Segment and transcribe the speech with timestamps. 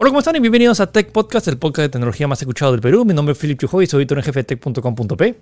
[0.00, 0.36] Hola, ¿cómo están?
[0.36, 3.04] Y bienvenidos a Tech Podcast, el podcast de tecnología más escuchado del Perú.
[3.04, 5.34] Mi nombre es Philip Chujoy y soy editor en jefe de tech.com.p.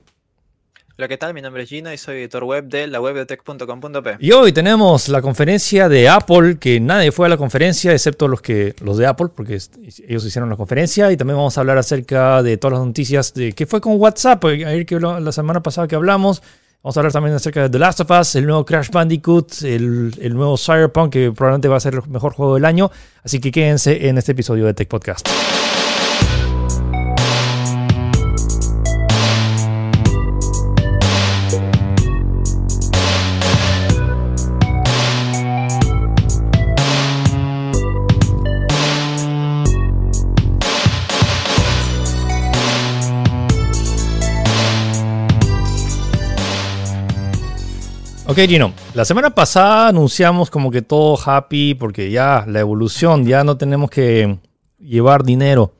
[0.97, 1.35] Hola, ¿qué tal?
[1.35, 4.17] Mi nombre es Gino y soy editor web de la web de tech.com.p.
[4.19, 8.41] Y hoy tenemos la conferencia de Apple, que nadie fue a la conferencia excepto los,
[8.41, 9.59] que, los de Apple, porque
[10.09, 11.13] ellos hicieron la conferencia.
[11.13, 14.43] Y también vamos a hablar acerca de todas las noticias de qué fue con WhatsApp,
[14.47, 16.43] ayer que la semana pasada que hablamos.
[16.83, 20.15] Vamos a hablar también acerca de The Last of Us, el nuevo Crash Bandicoot, el,
[20.21, 22.91] el, nuevo Cyberpunk, que probablemente va a ser el mejor juego del año.
[23.25, 25.29] Así que quédense en este episodio de Tech Podcast.
[48.37, 53.43] Ok, Gino, la semana pasada anunciamos como que todo happy porque ya la evolución, ya
[53.45, 54.39] no tenemos que
[54.79, 55.73] llevar dinero.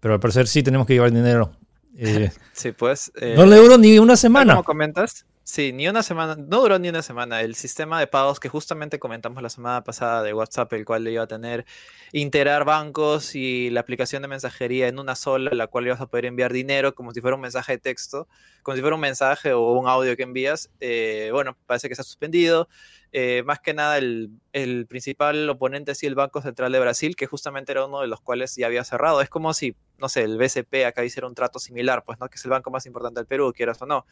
[0.00, 1.52] Pero al parecer sí tenemos que llevar dinero.
[1.96, 3.10] Eh, sí, pues.
[3.18, 4.52] Eh, no le duró ni una semana.
[4.52, 5.24] ¿Cómo comentas?
[5.52, 7.40] Sí, ni una semana, no duró ni una semana.
[7.40, 11.24] El sistema de pagos que justamente comentamos la semana pasada de WhatsApp, el cual iba
[11.24, 11.66] a tener
[12.12, 16.26] integrar bancos y la aplicación de mensajería en una sola, la cual ibas a poder
[16.26, 18.28] enviar dinero como si fuera un mensaje de texto,
[18.62, 20.70] como si fuera un mensaje o un audio que envías.
[20.78, 22.68] Eh, bueno, parece que está suspendido.
[23.12, 27.26] Eh, más que nada el, el, principal oponente sí el Banco Central de Brasil, que
[27.26, 29.20] justamente era uno de los cuales ya había cerrado.
[29.20, 32.28] Es como si, no sé, el BCP acá hiciera un trato similar, pues, ¿no?
[32.28, 34.06] Que es el banco más importante del Perú, quieras o no.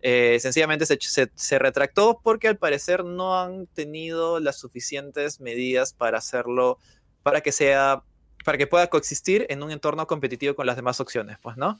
[0.00, 5.92] Eh, sencillamente se, se, se, retractó porque al parecer no han tenido las suficientes medidas
[5.92, 6.78] para hacerlo,
[7.22, 8.02] para que sea,
[8.44, 11.78] para que pueda coexistir en un entorno competitivo con las demás opciones, pues, ¿no?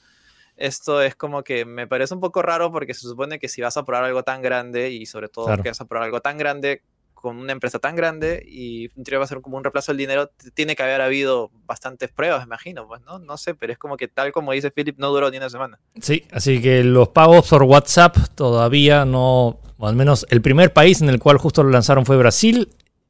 [0.61, 3.77] Esto es como que me parece un poco raro porque se supone que si vas
[3.78, 6.83] a probar algo tan grande y sobre todo que vas a probar algo tan grande
[7.14, 10.77] con una empresa tan grande y va a ser como un reemplazo del dinero, tiene
[10.77, 13.19] que haber habido bastantes pruebas, imagino, pues, ¿no?
[13.19, 15.80] No sé, pero es como que tal como dice Philip, no duró ni una semana.
[16.00, 21.01] Sí, así que los pagos por WhatsApp todavía no, o al menos el primer país
[21.01, 22.68] en el cual justo lo lanzaron fue Brasil.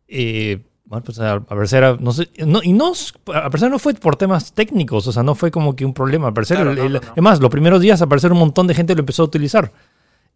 [0.09, 2.93] Eh, bueno, pues al parecer, no sé, no, y no,
[3.33, 6.27] al parecer no fue por temas técnicos, o sea, no fue como que un problema.
[6.27, 6.59] Al parecer,
[7.15, 9.71] es más, los primeros días, al parer un montón de gente lo empezó a utilizar.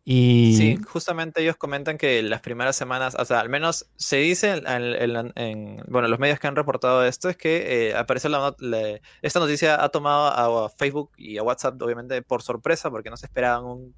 [0.05, 0.55] Y...
[0.57, 5.83] Sí, justamente ellos comentan que las primeras semanas, o sea, al menos se dice en,
[5.89, 8.55] bueno, los medios que han reportado esto, es que eh, al parecer la,
[9.23, 13.27] esta noticia ha tomado a Facebook y a WhatsApp, obviamente, por sorpresa, porque no se
[13.27, 13.97] esperaban un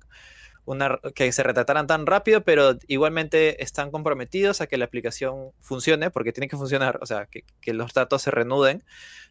[1.15, 6.33] que se retrataran tan rápido, pero igualmente están comprometidos a que la aplicación funcione, porque
[6.33, 8.83] tiene que funcionar, o sea, que, los datos se reanuden,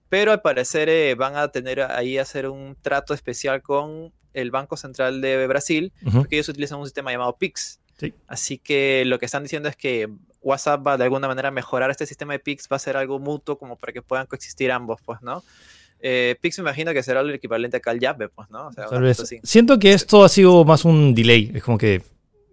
[0.09, 4.77] pero al parecer eh, van a tener ahí hacer un trato especial con el Banco
[4.77, 7.79] Central de Brasil, porque ellos utilizan un sistema llamado PIX.
[8.27, 10.09] Así que lo que están diciendo es que
[10.41, 13.19] WhatsApp va de alguna manera a mejorar este sistema de PIX, va a ser algo
[13.19, 15.43] mutuo como para que puedan coexistir ambos, pues, ¿no?
[15.99, 18.69] Eh, Pix me imagino que será el equivalente a al Yape, pues, ¿no?
[19.43, 21.51] Siento que esto ha sido más un delay.
[21.53, 22.01] Es como que.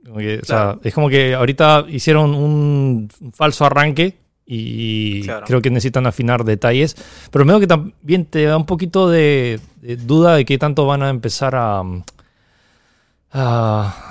[0.09, 4.17] o sea, es como que ahorita hicieron un falso arranque
[4.47, 6.97] y creo que necesitan afinar detalles.
[7.31, 11.11] Pero veo que también te da un poquito de, duda de qué tanto van a
[11.11, 11.83] empezar a.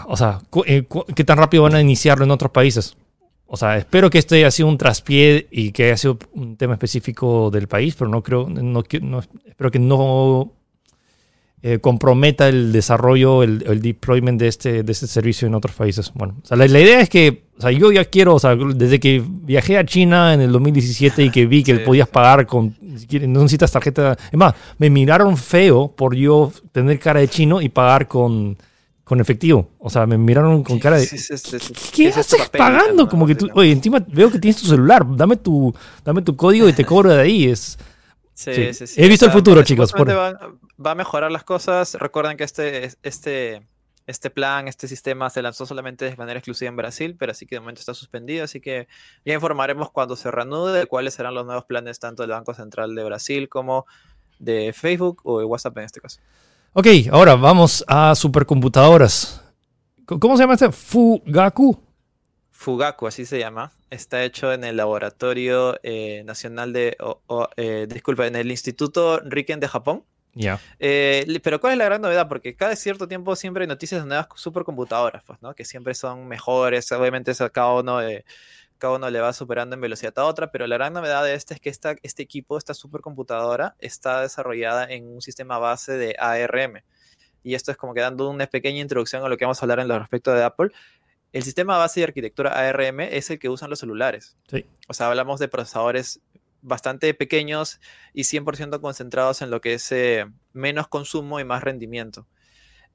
[0.07, 2.95] o sea, eh, qué tan rápido van a iniciarlo en otros países.
[3.53, 6.75] O sea, espero que este haya sido un traspié y que haya sido un tema
[6.75, 10.53] específico del país, pero no creo, no, no espero que no
[11.61, 16.13] eh, comprometa el desarrollo, el, el, deployment de este, de este servicio en otros países.
[16.13, 19.01] Bueno, o sea, la, idea es que, o sea, yo ya quiero, o sea, desde
[19.01, 23.41] que viajé a China en el 2017 y que vi que podías pagar con, no
[23.41, 28.07] necesitas tarjeta, es más, me miraron feo por yo tener cara de chino y pagar
[28.07, 28.55] con
[29.11, 29.67] con efectivo.
[29.77, 31.05] O sea, me miraron con cara de.
[31.93, 33.09] ¿Qué, haces pagando?
[33.09, 33.49] Como que tú.
[33.55, 35.05] Oye, encima veo que tienes tu celular.
[35.17, 37.49] Dame tu, dame tu código y te cobro de ahí.
[37.49, 37.77] Es.
[38.33, 39.03] Sí, sí, sí.
[39.03, 39.93] He visto el futuro, chicos.
[39.93, 40.31] Va,
[40.77, 41.95] va, a mejorar las cosas.
[41.95, 43.67] Recuerden que este, este,
[44.07, 47.55] este plan, este sistema se lanzó solamente de manera exclusiva en Brasil, pero así que
[47.55, 48.45] de momento está suspendido.
[48.45, 48.87] Así que
[49.25, 52.95] ya informaremos cuando se reanude de cuáles serán los nuevos planes tanto del Banco Central
[52.95, 53.85] de Brasil como
[54.39, 56.21] de Facebook o de WhatsApp en este caso.
[56.73, 59.43] Ok, ahora vamos a supercomputadoras.
[60.05, 60.71] ¿Cómo se llama este?
[60.71, 61.77] Fugaku.
[62.49, 63.73] Fugaku, así se llama.
[63.89, 66.95] Está hecho en el Laboratorio eh, Nacional de.
[67.57, 70.05] Eh, disculpa, en el Instituto Riken de Japón.
[70.33, 70.61] Ya.
[70.79, 72.29] Eh, pero ¿cuál es la gran novedad?
[72.29, 75.53] Porque cada cierto tiempo siempre hay noticias de nuevas supercomputadoras, pues, ¿no?
[75.53, 76.89] Que siempre son mejores.
[76.93, 78.23] Obviamente, cada uno de
[78.81, 81.53] cada uno le va superando en velocidad a otra, pero la gran novedad de este
[81.53, 86.81] es que esta, este equipo, esta supercomputadora, está desarrollada en un sistema base de ARM.
[87.43, 89.79] Y esto es como que dando una pequeña introducción a lo que vamos a hablar
[89.79, 90.71] en lo respecto de Apple.
[91.31, 94.35] El sistema base de arquitectura ARM es el que usan los celulares.
[94.49, 94.65] Sí.
[94.87, 96.19] O sea, hablamos de procesadores
[96.63, 97.79] bastante pequeños
[98.13, 102.27] y 100% concentrados en lo que es eh, menos consumo y más rendimiento.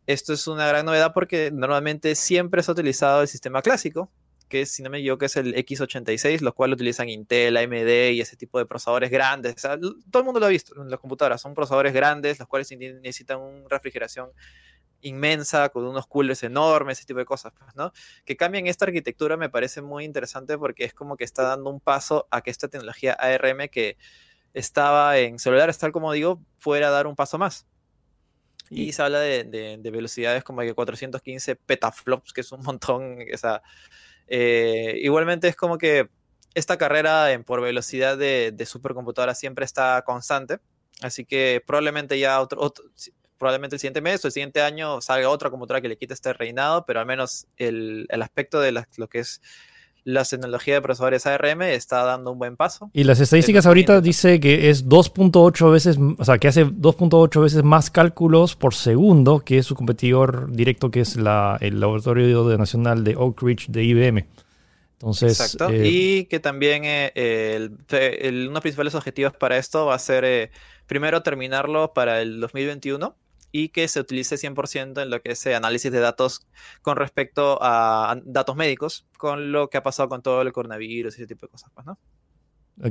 [0.07, 4.11] Esto es una gran novedad porque normalmente siempre se ha utilizado el sistema clásico,
[4.49, 8.37] que si no me equivoco es el X86, los cuales utilizan Intel, AMD y ese
[8.37, 9.55] tipo de procesadores grandes.
[9.57, 13.41] todo el mundo lo ha visto en las computadoras, son procesadores grandes, los cuales necesitan
[13.41, 14.31] una refrigeración
[15.01, 17.93] inmensa, con unos coolers enormes, ese tipo de cosas, pues, ¿no?
[18.25, 21.81] Que cambien esta arquitectura me parece muy interesante porque es como que está dando un
[21.81, 23.97] paso a que esta tecnología ARM que
[24.55, 27.67] estaba en celulares, tal como digo, fuera a dar un paso más.
[28.71, 33.19] Y se habla de, velocidades como que 415 petaflops, que es un montón.
[33.33, 33.63] O sea,
[34.27, 36.09] eh, igualmente es como que
[36.55, 40.59] esta carrera en, por velocidad de, de supercomputadora siempre está constante.
[41.03, 42.73] Así que probablemente ya otro,
[43.39, 46.33] probablemente el siguiente mes o el siguiente año salga otra computadora que le quite este
[46.33, 49.43] reinado, pero al menos el, aspecto de lo que es
[50.07, 52.91] la tecnología de procesadores ARM está dando un buen paso.
[52.93, 57.65] Y las estadísticas ahorita dice que es 2.8 veces, o sea, que hace 2.8 veces
[57.65, 63.17] más cálculos por segundo que su competidor directo, que es la, el laboratorio nacional de
[63.17, 64.27] Oak Ridge de IBM.
[64.93, 65.75] Entonces, Exacto.
[65.75, 69.99] Eh, y que también eh, el, uno de los principales objetivos para esto va a
[69.99, 70.53] ser eh,
[70.87, 73.17] primero terminarlo para el 2021
[73.57, 76.47] y que se utilice 100% en lo que es análisis de datos
[76.83, 81.23] con respecto a datos médicos, con lo que ha pasado con todo el coronavirus y
[81.23, 81.99] ese tipo de cosas, pues, ¿no?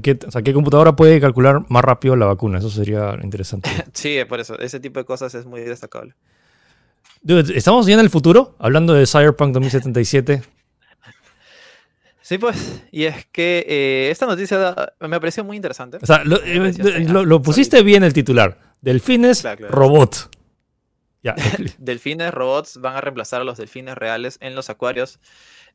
[0.01, 2.57] ¿Qué, o sea, ¿qué computadora puede calcular más rápido la vacuna?
[2.57, 3.69] Eso sería interesante.
[3.94, 4.57] sí, por eso.
[4.57, 6.15] Ese tipo de cosas es muy destacable.
[7.23, 8.56] ¿Estamos ya en el futuro?
[8.57, 10.41] Hablando de Cyberpunk 2077.
[12.21, 16.00] Sí, pues, y es que eh, esta noticia me pareció muy interesante.
[16.01, 18.59] O sea, lo, eh, pusiste bien el titular.
[18.81, 20.34] Delfines, robot.
[21.80, 25.19] delfines, robots van a reemplazar a los delfines reales en los acuarios.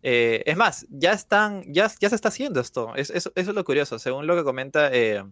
[0.03, 2.95] Eh, es más, ya están, ya, ya se está haciendo esto.
[2.95, 3.99] Es, eso es lo curioso.
[3.99, 5.25] Según lo que comenta eh,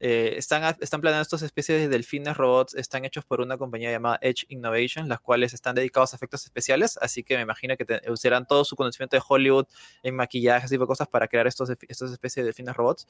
[0.00, 4.18] eh, están, están planeando estas especies de delfines robots, están hechos por una compañía llamada
[4.20, 8.46] Edge Innovation, las cuales están dedicados a efectos especiales, así que me imagino que usarán
[8.46, 9.66] todo su conocimiento de Hollywood
[10.02, 13.06] en maquillaje, ese tipo de cosas para crear estas especies de delfines robots.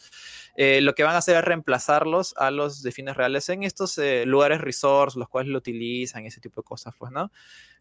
[0.57, 4.25] Eh, lo que van a hacer es reemplazarlos a los delfines reales en estos eh,
[4.27, 7.31] lugares resorts, los cuales lo utilizan, ese tipo de cosas, pues, ¿no?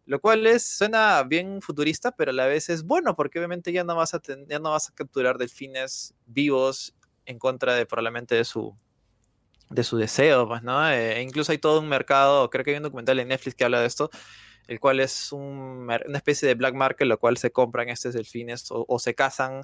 [0.06, 3.84] Lo cual es, suena bien futurista, pero a la vez es bueno, porque obviamente ya
[3.84, 8.46] no vas a, ya no vas a capturar delfines vivos en contra de probablemente de
[8.46, 8.78] su,
[9.70, 10.90] de su deseo, pues, ¿no?
[10.90, 13.80] Eh, incluso hay todo un mercado, creo que hay un documental en Netflix que habla
[13.80, 14.10] de esto,
[14.68, 19.00] el cual es una especie de black market, lo cual se compran estos delfines o,
[19.00, 19.64] se cazan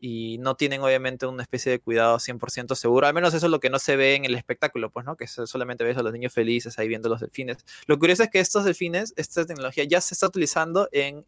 [0.00, 3.60] y no tienen obviamente una especie de cuidado 100% seguro, al menos eso es lo
[3.60, 5.16] que no se ve en el espectáculo, pues, ¿no?
[5.16, 7.58] Que solamente ves a los niños felices ahí viendo los delfines.
[7.86, 11.24] Lo curioso es que estos delfines, esta tecnología ya se está utilizando en,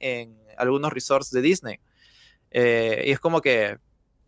[0.56, 1.80] algunos resorts de Disney.
[2.52, 3.78] Eh, y es como que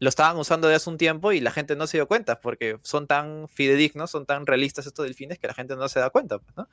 [0.02, 2.76] lo estaban usando desde hace un tiempo y la gente no se dio cuenta porque
[2.82, 6.40] son tan fidedignos, son tan realistas estos delfines que la gente no se da cuenta.
[6.40, 6.68] Pues, ¿no?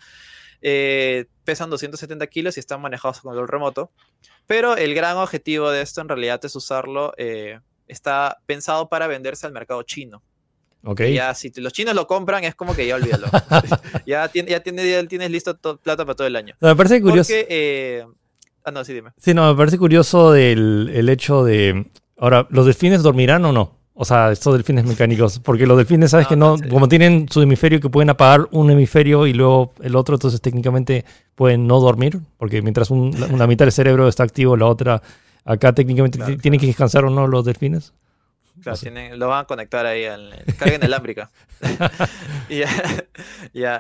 [0.64, 3.92] Eh, pesan 270 kilos y están manejados con el remoto.
[4.48, 9.46] Pero el gran objetivo de esto en realidad es usarlo, eh, está pensado para venderse
[9.46, 10.24] al mercado chino.
[10.84, 11.14] Okay.
[11.14, 13.28] Ya si los chinos lo compran es como que ya olvídalo.
[14.08, 16.56] ya, tiene, ya, tiene, tienes listo plata para todo el año.
[16.60, 17.32] me parece curioso.
[17.32, 18.04] Eh,
[18.64, 19.12] ah, no, sí, dime.
[19.18, 23.80] Sí, no, me parece curioso el, el hecho de Ahora, ¿los delfines dormirán o no?
[23.94, 25.40] O sea, estos delfines mecánicos.
[25.40, 29.28] Porque los delfines, sabes que no, como tienen su hemisferio que pueden apagar un hemisferio
[29.28, 31.04] y luego el otro, entonces técnicamente
[31.36, 32.20] pueden no dormir.
[32.38, 35.02] Porque mientras una mitad del cerebro está activo, la otra,
[35.44, 37.94] acá técnicamente tienen que descansar o no los delfines.
[38.62, 38.80] Claro,
[39.16, 41.32] lo van a conectar ahí al carga inalámbrica.
[42.50, 42.64] y,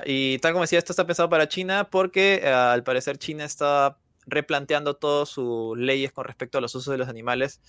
[0.05, 3.97] y tal como decía, esto está pensado para China porque eh, al parecer China está
[4.25, 7.61] replanteando todas sus leyes con respecto a los usos de los animales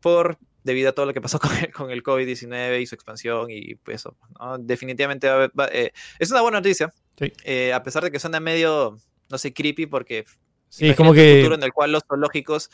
[0.00, 1.38] por debido a todo lo que pasó
[1.74, 4.16] con el, COVID-19 y su expansión y pues eso.
[4.60, 5.28] Definitivamente
[5.72, 6.92] eh, es una buena noticia,
[7.44, 8.98] eh, a pesar de que suena medio,
[9.30, 10.24] no sé, creepy porque
[10.68, 11.32] sí, es como que...
[11.32, 12.70] un futuro en el cual los zoológicos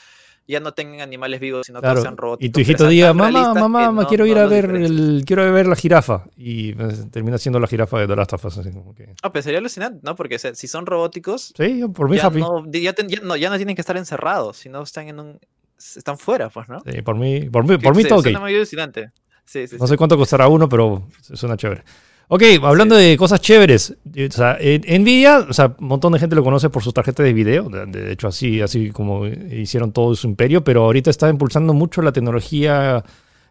[0.46, 2.44] ya no tengan animales vivos, sino que sean robots.
[2.44, 6.26] Y tu hijito diga, mamá, mamá, quiero ir a ver el, quiero ver la jirafa.
[6.36, 8.58] Y pues, termina siendo la jirafa de The Last of Us.
[8.58, 9.14] Así como que...
[9.22, 10.14] No, pero sería alucinante, ¿no?
[10.14, 11.54] Porque si son robóticos...
[11.56, 15.08] Sí, por mí ya No, ya, no, ya no tienen que estar encerrados, sino están
[15.08, 15.40] en un
[15.78, 16.80] están fuera, pues, ¿no?
[16.80, 18.40] Sí, por mí, por mí, por mí todo ok.
[18.40, 19.10] muy alucinante.
[19.44, 21.84] Sí, sí, no sé cuánto costará uno, pero suena chévere.
[22.28, 26.42] Ok, hablando de cosas chéveres, o sea, Nvidia, o sea, un montón de gente lo
[26.42, 30.64] conoce por su tarjeta de video, de, hecho así, así como hicieron todo su imperio,
[30.64, 33.04] pero ahorita está impulsando mucho la tecnología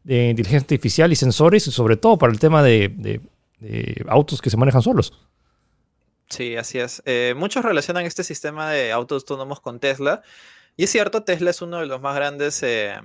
[0.04, 3.22] de inteligencia artificial y sensores, y sobre todo para el tema de,
[4.08, 5.14] autos que se manejan solos.
[6.30, 7.04] Sí, así es.
[7.06, 10.24] Eh, muchos relacionan este sistema de autos autónomos con Tesla,
[10.76, 12.96] y es cierto, Tesla es uno de los más grandes eh,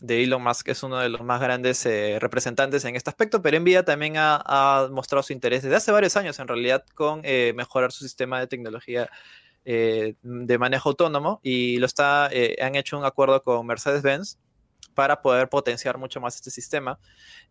[0.00, 3.58] de Elon Musk es uno de los más grandes eh, representantes en este aspecto, pero
[3.58, 7.92] Nvidia también ha, mostrado su interés desde hace varios años en realidad con eh, mejorar
[7.92, 9.08] su sistema de tecnología
[9.64, 14.38] eh, de manejo autónomo y lo está, han hecho un acuerdo con Mercedes-Benz
[14.94, 16.98] para poder potenciar mucho más este sistema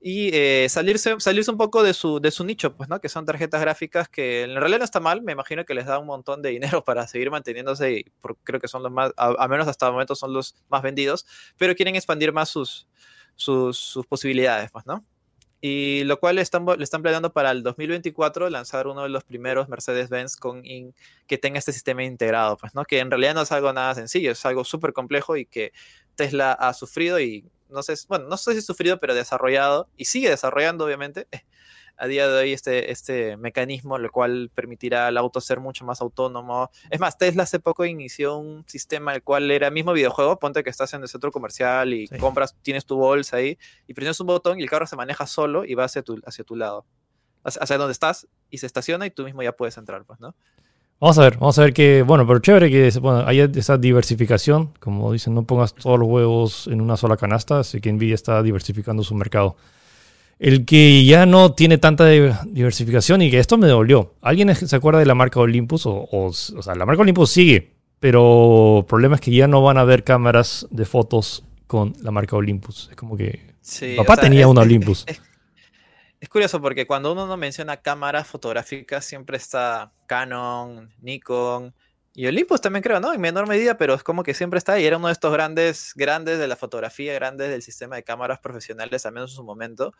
[0.01, 2.99] y eh, salirse, salirse un poco de su, de su nicho, pues, ¿no?
[2.99, 5.99] Que son tarjetas gráficas que en realidad no está mal, me imagino que les da
[5.99, 8.05] un montón de dinero para seguir manteniéndose y
[8.43, 11.25] creo que son los más, a, menos hasta el momento son los más vendidos,
[11.57, 12.87] pero quieren expandir más sus,
[13.35, 15.03] sus, posibilidades, pues, ¿no?
[15.65, 19.69] y lo cual están, le están planeando para el 2024 lanzar uno de los primeros
[19.69, 22.83] Mercedes-Benz con que tenga este sistema integrado, pues, ¿no?
[22.83, 25.71] Que en realidad no es algo nada sencillo, es algo súper complejo y que
[26.15, 30.05] Tesla ha sufrido y no sé, bueno, no sé si ha sufrido, pero desarrollado y
[30.05, 31.27] sigue desarrollando, obviamente,
[31.97, 36.01] a día de hoy este, este mecanismo, lo cual permitirá al auto ser mucho más
[36.01, 36.69] autónomo.
[36.89, 40.63] Es más, Tesla hace poco inició un sistema el cual era el mismo videojuego, ponte
[40.63, 44.27] que estás en el centro comercial y compras, tienes tu bolsa ahí y presionas un
[44.27, 46.85] botón y el carro se maneja solo y va hacia tu, hacia tu lado,
[47.43, 50.35] hacia donde estás y se estaciona y tú mismo ya puedes entrar, pues, ¿no?
[51.03, 54.69] Vamos a ver, vamos a ver que, bueno, pero chévere que bueno, haya esa diversificación.
[54.79, 58.41] Como dicen, no pongas todos los huevos en una sola canasta, así que Nvidia está
[58.41, 59.57] diversificando su mercado.
[60.39, 64.13] El que ya no tiene tanta diversificación y que esto me dolió.
[64.21, 65.85] ¿Alguien se acuerda de la marca Olympus?
[65.87, 69.77] O, o, sea, la marca Olympus sigue, pero el problema es que ya no van
[69.77, 72.87] a haber cámaras de fotos con la marca Olympus.
[72.91, 73.41] Es como que...
[73.97, 75.03] papá tenía una Olympus.
[75.05, 75.19] Es,
[76.29, 81.73] curioso porque cuando uno no menciona cámaras fotográficas siempre está Canon, Nikon,
[82.15, 83.11] y Olympus también creo, ¿no?
[83.11, 84.85] En menor medida, pero es como que siempre está ahí.
[84.85, 89.05] Era uno de estos grandes, grandes de la fotografía, grandes del sistema de cámaras profesionales,
[89.07, 89.93] al menos en su momento.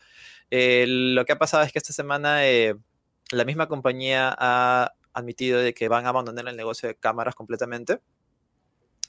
[0.51, 2.75] Eh, lo que ha pasado es que esta semana eh,
[3.31, 7.99] la misma compañía ha admitido de que van a abandonar el negocio de cámaras completamente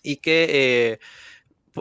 [0.03, 0.99] y que, eh,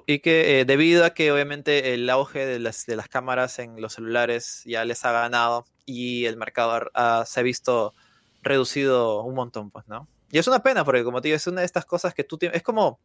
[0.06, 3.94] y que debido a que obviamente el auge de las, de las cámaras en los
[3.94, 6.90] celulares ya les ha ganado y el mercado
[7.26, 7.94] se ha visto
[8.42, 10.08] reducido un montón, pues, ¿no?
[10.32, 12.38] Y es una pena, porque como te digo, es una de estas cosas que tú
[12.38, 12.58] tienes.
[12.58, 13.00] Es como,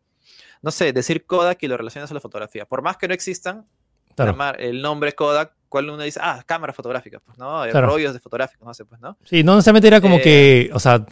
[0.63, 2.65] no sé, decir Kodak y lo relacionas a la fotografía.
[2.65, 3.67] Por más que no existan,
[4.59, 7.67] el nombre Kodak, cual uno dice, ah, cámara fotográfica, pues, ¿no?
[7.71, 9.17] Rollos de fotográficos, no sé, pues, ¿no?
[9.25, 11.05] Sí, no necesariamente era como eh, que, o sea,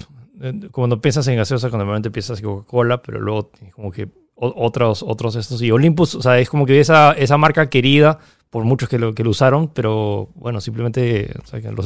[0.70, 5.34] cuando piensas en gaseosa, cuando normalmente piensas en Coca-Cola, pero luego como que otros, otros
[5.36, 8.18] estos, y Olympus, o sea, es como que esa, esa marca querida
[8.50, 11.34] por muchos que lo, que lo usaron, pero bueno, simplemente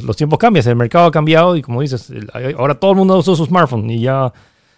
[0.02, 2.12] los, tiempos cambian, el mercado ha cambiado y como dices,
[2.57, 4.33] ahora todo el mundo usa su smartphone y ya,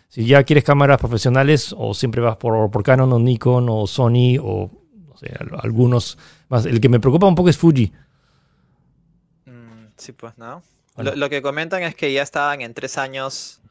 [0.08, 4.36] si ya quieres cámaras profesionales o siempre vas por, por Canon o Nikon o Sony
[4.40, 4.70] o
[5.08, 6.66] no sé, algunos más.
[6.66, 7.92] El que me preocupa un poco es Fuji.
[9.46, 10.62] Mm, sí, pues no.
[10.96, 13.61] Lo, que comentan es que ya estaban en tres años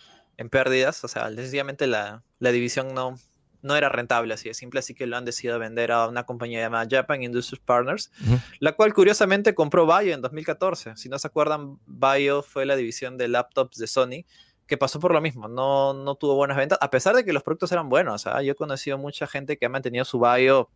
[0.41, 3.15] en pérdidas, o sea, sencillamente la, la división no,
[3.61, 6.59] no era rentable así de simple, así que lo han decidido vender a una compañía
[6.59, 8.11] llamada Japan Industries Partners,
[8.59, 10.97] la cual curiosamente compró Bio en 2014.
[10.97, 14.25] Si no se acuerdan, Bio fue la división de laptops de Sony
[14.67, 17.43] que pasó por lo mismo, no, no tuvo buenas ventas, a pesar de que los
[17.43, 18.25] productos eran buenos.
[18.25, 18.41] ¿ah?
[18.41, 20.69] Yo he conocido mucha gente que ha mantenido su Bio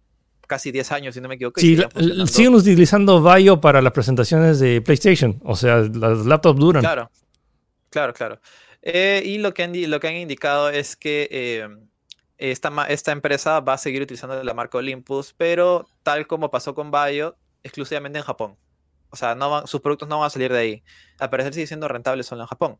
[0.48, 1.62] casi 10 años, si no me equivoco.
[1.62, 1.78] Sí,
[2.28, 6.82] siguen utilizando Bio para las presentaciones de PlayStation, o sea, las laptops duran.
[6.82, 7.10] Claro,
[7.90, 8.40] claro, claro.
[8.86, 11.27] Eh, y lo que, han, lo que han indicado es que...
[11.32, 11.68] Eh,
[12.38, 16.92] esta, esta empresa va a seguir utilizando la marca Olympus, pero tal como pasó con
[16.92, 18.58] Bayo, exclusivamente en Japón.
[19.10, 20.84] O sea, no sus productos no van a salir de ahí.
[21.20, 22.77] A parecer sigue siendo rentable solo en Japón.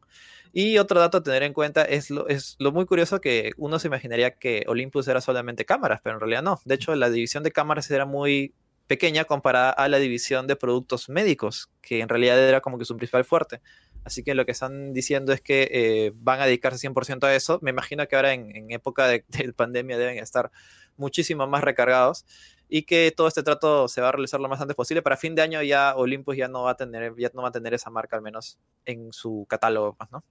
[0.52, 3.80] Y otro dato a tener en cuenta es lo, es lo muy curioso que uno
[3.80, 6.60] se imaginaría que Olympus era solamente cámaras, pero en realidad no.
[6.66, 8.54] De hecho, la división de cámaras era muy
[8.88, 12.98] pequeña comparada a la división de productos médicos, que en realidad era como que su
[12.98, 13.62] principal fuerte.
[14.06, 17.58] Así que lo que están diciendo es que eh, van a dedicarse 100% a eso.
[17.64, 20.52] Me imagino que ahora en, época de, pandemia deben estar
[20.96, 22.24] muchísimo más recargados
[22.70, 25.02] y que todo este trato se va a realizar lo más antes posible.
[25.02, 27.52] Para fin de año ya Olympus ya no va a tener, ya no va a
[27.52, 30.24] tener esa marca al menos en su catálogo, ¿no?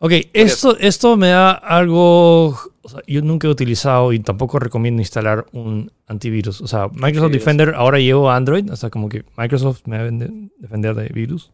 [0.00, 2.56] Ok, esto, esto me da algo.
[3.06, 6.62] yo nunca he utilizado y tampoco recomiendo instalar un antivirus.
[6.62, 10.10] O sea, Microsoft Defender ahora llevo Android, o sea, como que Microsoft me va a
[10.58, 11.50] defender de virus.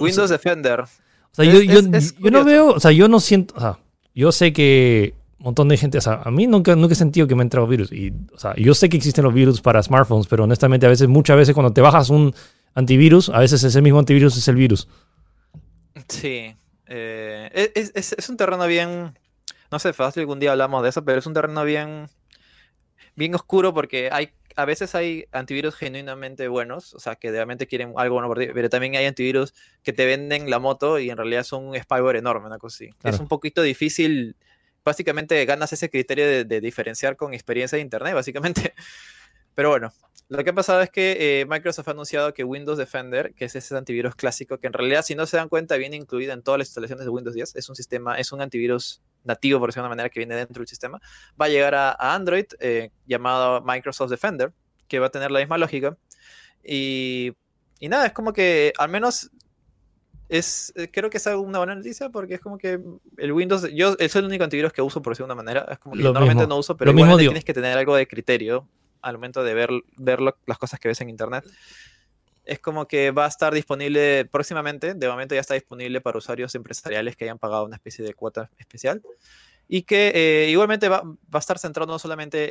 [0.00, 0.80] Windows Defender.
[0.80, 0.86] O
[1.32, 3.78] sea, yo, yo, no veo, o sea, yo no siento, o sea,
[4.14, 7.28] yo sé que un montón de gente, o sea, a mí nunca, nunca he sentido
[7.28, 7.92] que me ha entrado virus.
[7.92, 11.08] Y, o sea, yo sé que existen los virus para smartphones, pero honestamente a veces,
[11.08, 12.34] muchas veces cuando te bajas un
[12.74, 14.88] antivirus, a veces ese mismo antivirus es el virus.
[16.08, 16.56] Sí.
[16.86, 19.16] Eh, es, es, un terreno bien,
[19.70, 22.08] no sé, fácil algún día hablamos de eso, pero es un terreno bien,
[23.14, 27.92] bien oscuro porque hay a veces hay antivirus genuinamente buenos, o sea, que realmente quieren
[27.96, 31.16] algo bueno por ti, pero también hay antivirus que te venden la moto y en
[31.16, 32.90] realidad son un spyware enorme, una cosa así.
[33.04, 34.34] Es un poquito difícil
[34.84, 38.74] básicamente ganas ese criterio de, de diferenciar con experiencia de Internet, básicamente.
[39.54, 39.92] Pero bueno,
[40.28, 43.56] lo que ha pasado es que eh, Microsoft ha anunciado que Windows Defender, que es
[43.56, 46.58] ese antivirus clásico, que en realidad, si no se dan cuenta, viene incluido en todas
[46.58, 49.86] las instalaciones de Windows 10, es un sistema, es un antivirus nativo, por decirlo de
[49.86, 51.00] una manera, que viene dentro del sistema,
[51.40, 54.52] va a llegar a, a Android, eh, llamado Microsoft Defender,
[54.86, 55.96] que va a tener la misma lógica.
[56.62, 57.32] Y,
[57.80, 59.30] y nada, es como que al menos
[60.28, 62.78] es, eh, creo que es una buena noticia porque es como que
[63.16, 65.78] el Windows, yo es el único antivirus que uso por decirlo de una manera, es
[65.78, 66.54] como que Lo normalmente mismo.
[66.54, 68.68] no uso, pero Lo mismo tienes que tener algo de criterio
[69.02, 71.44] al momento de ver, ver lo- las cosas que ves en internet.
[72.44, 76.54] Es como que va a estar disponible próximamente, de momento ya está disponible para usuarios
[76.54, 79.02] empresariales que hayan pagado una especie de cuota especial
[79.68, 82.48] y que eh, igualmente va, va a estar centrado no solamente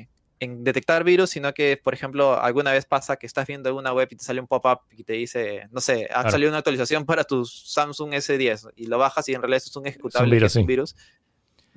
[0.00, 0.08] eh,
[0.40, 4.08] en detectar virus, sino que, por ejemplo, alguna vez pasa que estás viendo una web
[4.10, 6.30] y te sale un pop-up y te dice, no sé, ha Claro.
[6.32, 9.86] salido una actualización para tu Samsung S10 y lo bajas y en realidad es un
[9.86, 10.66] ejecutable, virus, que es un sí.
[10.66, 10.96] virus.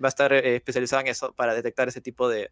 [0.03, 2.49] Va a estar eh, especializado en eso para detectar ese tipo de,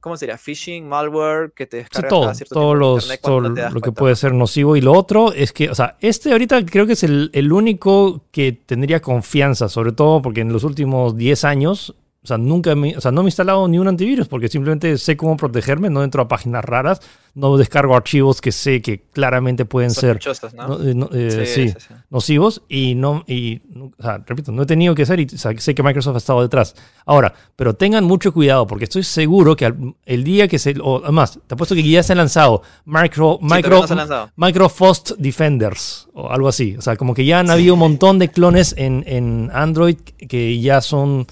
[0.00, 0.36] ¿cómo sería?
[0.36, 3.74] Phishing, malware, que te Sí, descarga todo, cada cierto todos tiempo de los, internet todo
[3.74, 4.76] lo que puede ser nocivo.
[4.76, 8.24] Y lo otro es que, o sea, este ahorita creo que es el, el único
[8.30, 12.94] que tendría confianza, sobre todo porque en los últimos 10 años, o sea, nunca me,
[12.96, 16.04] o sea, no me he instalado ni un antivirus porque simplemente sé cómo protegerme, no
[16.04, 17.00] entro a páginas raras,
[17.34, 20.68] no descargo archivos que sé que claramente pueden ser Sospechosas, ¿no?
[20.68, 21.94] no, eh, no, sí, Sí, sí, sí.
[22.10, 25.38] nocivos y no y no- o sea, repito no he tenido que hacer y o
[25.38, 26.74] sea, sé que Microsoft ha estado detrás
[27.06, 31.02] ahora pero tengan mucho cuidado porque estoy seguro que al- el día que se o
[31.02, 34.30] además te apuesto que ya se han lanzado micro micro no lanzado.
[34.36, 38.28] Microsoft Defenders o algo así o sea como que ya han habido un montón de
[38.28, 41.26] clones en, en Android que ya son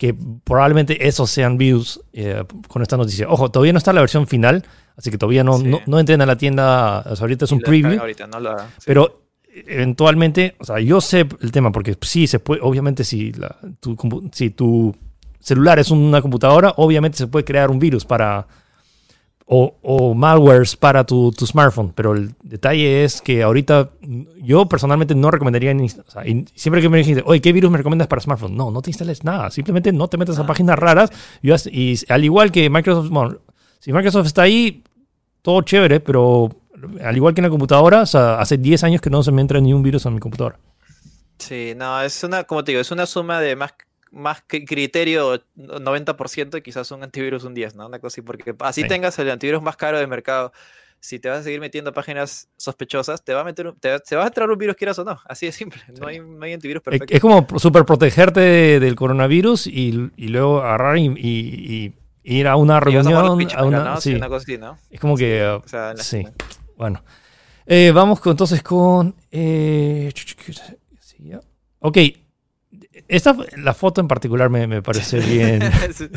[0.00, 0.14] que
[0.44, 4.64] probablemente esos sean views eh, con esta noticia ojo todavía no está la versión final
[4.96, 5.64] así que todavía no, Sí.
[5.68, 8.40] no, no entren a la tienda o sea, ahorita es un preview ahorita, no.
[8.78, 8.84] Sí.
[8.86, 9.20] pero
[9.66, 13.96] eventualmente, o sea, yo sé el tema porque sí se puede, obviamente si, la- tu,
[14.32, 14.94] si tu
[15.38, 18.46] celular es una computadora, obviamente se puede crear un virus para
[19.52, 23.90] o, o malwares para tu, tu smartphone, pero el detalle es que ahorita
[24.40, 27.68] yo personalmente no recomendaría, ni- o sea, y siempre que me dijiste, oye, ¿qué virus
[27.70, 28.54] me recomiendas para smartphone?
[28.56, 31.10] No, no te instales nada, simplemente no te metas a Ah, páginas raras
[31.42, 33.38] y, al igual que Microsoft, bueno,
[33.80, 34.84] si Microsoft está ahí,
[35.42, 36.48] todo chévere, pero
[37.02, 39.40] al igual que en la computadora, o sea, hace 10 años que no se me
[39.42, 40.58] entra ni un virus a mi computadora.
[41.38, 43.72] Sí, no, es una, como te digo, es una suma de más,
[44.12, 47.86] más criterio 90% y quizás un antivirus un 10, ¿no?
[47.86, 48.88] Una cosa así, porque así Sí.
[48.88, 50.52] tengas el antivirus más caro del mercado.
[51.02, 53.98] Si te vas a seguir metiendo páginas sospechosas, te va a meter un- te, va-
[54.00, 55.18] te vas a entrar un virus quieras o no.
[55.24, 55.80] Así de simple.
[55.98, 57.14] No, hay, no hay antivirus perfecto.
[57.14, 62.48] es como súper protegerte de- del coronavirus y, y luego agarrar y, y- y ir
[62.48, 63.06] a una a reunión.
[63.54, 64.00] a una, ¿no?
[64.00, 64.76] Sí, una cosa así, ¿no?
[64.90, 65.42] es como que.
[65.42, 66.26] uh, O sea, sí,
[66.76, 67.02] bueno.
[67.64, 69.14] Eh, vamos con- entonces con.
[69.30, 70.12] eh,
[71.80, 71.98] ok.
[73.10, 75.62] Esta, la foto en particular me, me parece bien.
[75.88, 76.10] es, es-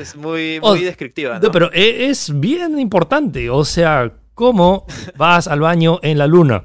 [0.00, 3.50] es muy, O- muy descriptiva, No, pero e- es bien importante.
[3.50, 6.64] O sea, ¿cómo vas al baño en la luna?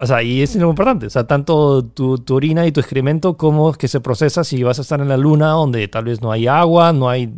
[0.00, 1.06] O sea, y es lo importante.
[1.06, 4.62] O sea, tanto tu, tu orina y tu excremento, cómo es que se procesa si
[4.62, 7.32] vas a estar en la luna donde tal vez no hay agua, no hay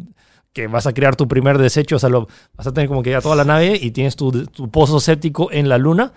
[0.52, 3.10] que vas a crear tu primer desecho, o sea, lo, vas a tener como que
[3.10, 6.12] ya toda la nave y tienes tu, tu pozo séptico en la luna.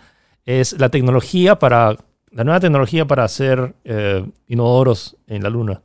[0.45, 1.95] Es la tecnología para,
[2.33, 5.81] la nueva tecnología para hacer eh, inodoros en la luna.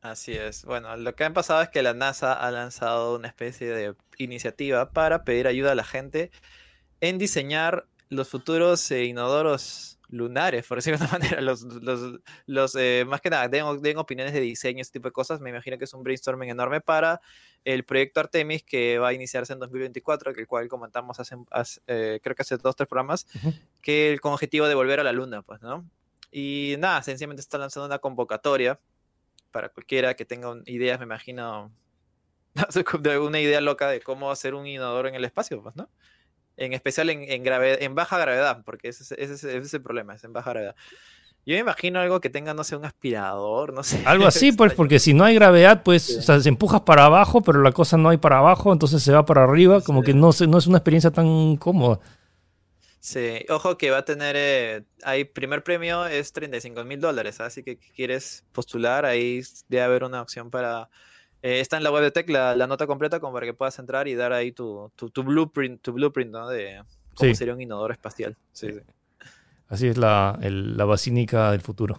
[0.00, 0.64] Así es.
[0.64, 4.90] Bueno, lo que ha pasado es que la NASA ha lanzado una especie de iniciativa
[4.90, 6.30] para pedir ayuda a la gente
[7.00, 11.40] en diseñar los futuros eh, inodoros lunares, por decirlo de una manera.
[11.40, 15.12] Los, los, los, eh, más que nada, den, den opiniones de diseño, ese tipo de
[15.12, 15.40] cosas.
[15.40, 17.20] Me imagino que es un brainstorming enorme para
[17.64, 21.80] el proyecto Artemis que va a iniciarse en 2024, que el cual comentamos hace, hace,
[21.86, 23.52] eh, creo que hace dos, tres programas, Ujú.
[23.82, 25.88] que el, con objetivo de volver a la luna, pues, ¿no?
[26.30, 28.78] Y nada, sencillamente está lanzando una convocatoria
[29.50, 31.72] para cualquiera que tenga un- ideas, me imagino,
[33.00, 35.88] de una idea loca de cómo hacer un inodoro en el espacio, pues, ¿no?
[36.58, 39.82] En especial en, en, en baja gravedad, porque ese, es- ese es- ese es el
[39.82, 40.74] problema, es en baja gravedad.
[41.46, 44.02] Yo me imagino algo que tenga, no sé, un aspirador, no sé.
[44.04, 46.16] Algo así, pues, porque si no hay gravedad, pues, Sí.
[46.18, 49.12] o sea, se empujas para abajo, pero la cosa no hay para abajo, entonces se
[49.12, 50.06] va para arriba, como Sí.
[50.06, 52.00] que no, se- no es una experiencia tan cómoda.
[53.00, 57.62] Sí, ojo que va a tener, eh, hay primer premio es 35 mil dólares, así
[57.62, 60.90] que quieres postular, ahí debe haber una opción para...
[61.42, 63.78] eh, está en la web de Tech la, la nota completa como para que puedas
[63.78, 66.48] entrar y dar ahí tu, tu, tu blueprint, tu blueprint, ¿no?
[66.48, 66.82] De
[67.14, 67.34] cómo Sí.
[67.34, 68.36] sería un inodoro espacial.
[68.52, 68.80] Sí, sí.
[69.68, 71.98] Así es la, el- la basílica del futuro.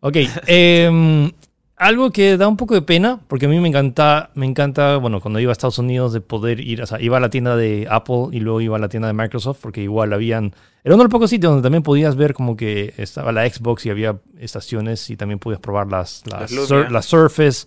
[0.00, 0.16] Ok,
[0.46, 1.30] em,
[1.76, 5.20] Algo que da un poco de pena, porque a mí me encanta, me encanta, bueno,
[5.20, 7.88] cuando iba a Estados Unidos de poder ir, o sea, iba a la tienda de
[7.90, 11.08] Apple y luego iba a la tienda de Microsoft, porque igual habían, era uno de
[11.08, 15.10] los pocos sitios donde también podías ver como que estaba la Xbox y había estaciones
[15.10, 17.66] y también podías probar las, las, Surface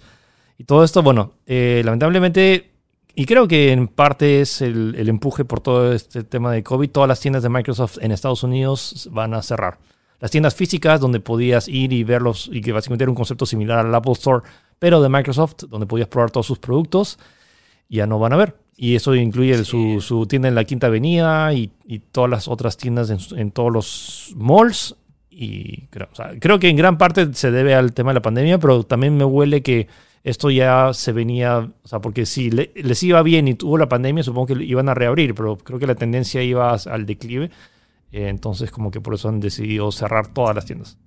[0.57, 1.03] y todo esto.
[1.03, 2.71] Bueno, eh, lamentablemente,
[3.15, 6.89] y creo que en parte es el, el empuje por todo este tema de COVID,
[6.89, 9.79] todas las tiendas de Microsoft en Estados Unidos van a cerrar
[10.19, 13.85] las tiendas físicas donde podías ir y verlos y que básicamente era un concepto similar
[13.85, 14.43] al Apple Store,
[14.79, 17.19] pero de Microsoft, donde podías probar todos sus productos,
[17.89, 18.55] ya no van a ver.
[18.75, 21.71] Y eso incluye su, tienda en la Quinta Avenida y,
[22.11, 24.95] todas las otras tiendas en, todos los malls.
[25.29, 28.83] Y creo, creo que en gran parte se debe al tema de la pandemia, pero
[28.83, 29.87] también me huele que
[30.23, 34.23] esto ya se venía, o sea, porque si les iba bien y tuvo la pandemia,
[34.23, 37.49] supongo que iban a reabrir, pero creo que la tendencia iba al declive.
[38.11, 40.97] Eh, entonces, como que por eso han decidido cerrar todas las tiendas.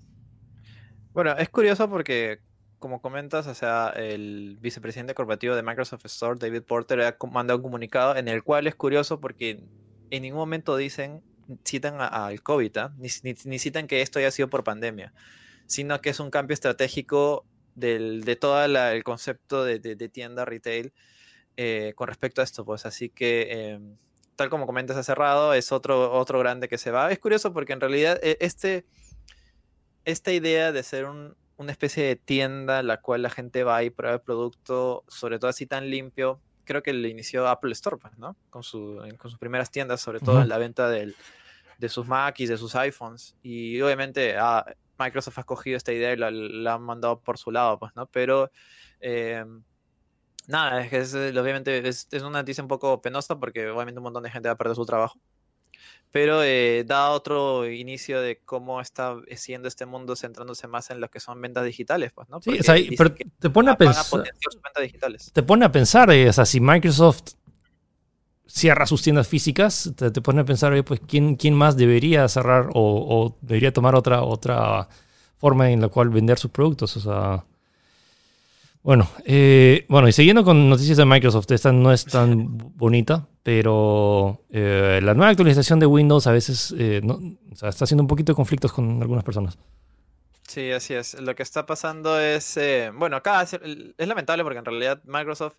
[1.13, 2.41] Bueno, es curioso porque,
[2.79, 7.63] como comentas, o sea, el vicepresidente corporativo de Microsoft Store, David Porter, ha mandado un
[7.63, 9.65] comunicado en el cual es curioso porque
[10.11, 11.23] en ningún momento dicen,
[11.65, 12.95] citan al COVID, ¿ah?
[12.99, 15.13] ni, citan que esto haya sido por pandemia,
[15.67, 20.93] sino que es un cambio estratégico de todo el concepto de, tienda retail
[21.57, 23.73] eh, con respecto a esto, pues así que...
[23.73, 23.97] Em,
[24.41, 27.13] tal como comentas, ha cerrado, es otro, otro grande que se va.
[27.13, 28.87] Es curioso porque en realidad e, este,
[30.07, 33.91] esta idea de ser una especie de tienda en la cual la gente va y
[33.91, 38.17] prueba el producto, sobre todo así tan limpio, creo que le inició Apple Store, pues,
[38.17, 38.35] ¿no?
[38.49, 41.13] Con, su, con sus primeras tiendas, sobre todo en la venta de
[41.89, 43.37] sus Macs y de sus iPhones.
[43.43, 44.65] Y obviamente ah,
[45.01, 48.07] Microsoft ha cogido esta idea y la, han mandado por su lado, pues, ¿no?
[48.07, 48.51] Pero...
[49.01, 49.45] Eh,
[50.51, 54.05] nada, es que es, eh, obviamente es, una noticia un poco penosa porque obviamente un
[54.05, 55.19] montón de gente va a perder su trabajo.
[56.13, 61.09] Pero eh, da otro inicio de cómo está siendo este mundo centrándose más en lo
[61.09, 62.41] que son ventas digitales, pues, ¿no?
[62.43, 64.25] sí, pero te pone a pensar.
[65.33, 67.35] Te pone a pensar, eh, o sea, si Microsoft
[68.51, 72.75] cierra sus tiendas físicas, te, pone a pensar, pues, ¿quién, quién más debería cerrar o,
[72.75, 74.89] o, debería tomar otra, otra
[75.39, 76.97] forma en la cual vender sus productos?
[76.97, 77.45] O sea,
[78.83, 84.41] bueno, eh, bueno, y siguiendo con noticias de Microsoft, esta no es tan bonita, pero
[84.51, 87.01] eh, la nueva actualización de Windows a veces eh,
[87.53, 89.59] está haciendo un poquito de conflictos con algunas personas.
[90.49, 91.15] Sí, así es.
[91.21, 92.59] Lo que está pasando es,
[92.95, 93.61] bueno, cada, es
[93.99, 95.55] lamentable porque en realidad Microsoft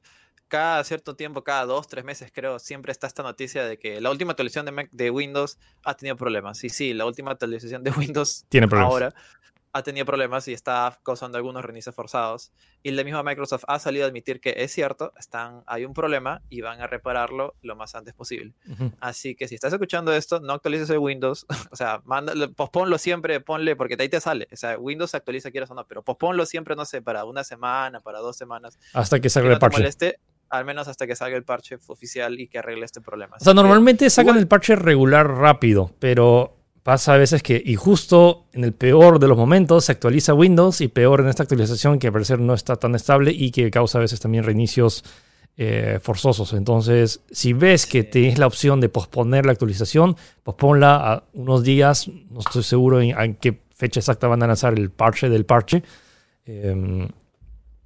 [0.51, 4.11] cada cierto tiempo, cada dos, tres meses creo, siempre está esta noticia de que la
[4.11, 6.61] última actualización de, de Windows ha tenido problemas.
[6.65, 8.91] Y sí, la última actualización de Windows Tiene problemas.
[8.91, 9.15] ahora
[9.73, 12.51] ha tenido problemas y está causando algunos reinicios forzados.
[12.83, 16.41] Y la misma Microsoft ha salido a admitir que es cierto, están, hay un problema
[16.49, 18.53] y van a repararlo lo más antes posible.
[18.99, 21.45] Así que si estás escuchando esto, no actualices el Windows.
[21.71, 24.49] o sea, manda, posponlo siempre, ponle, porque ahí te sale.
[24.51, 27.45] O sea, Windows se actualiza, quieras o no, pero posponlo siempre, no sé, para una
[27.45, 28.77] semana, para dos semanas.
[28.93, 30.17] Hasta que salga el parche.
[30.51, 33.37] Al menos hasta que salga el parche oficial y que arregle este problema.
[33.39, 38.47] O sea, normalmente sacan el parche regular rápido, pero pasa a veces que, y justo
[38.51, 42.07] en el peor de los momentos, se actualiza Windows y peor en esta actualización que
[42.07, 45.05] al parecer no está tan estable y que causa a veces también reinicios
[45.55, 46.51] eh, forzosos.
[46.51, 52.09] Entonces, si ves que tienes la opción de posponer la actualización, posponla a unos días.
[52.29, 55.83] No estoy seguro en, qué fecha exacta van a lanzar el parche del parche.
[56.45, 57.07] Em,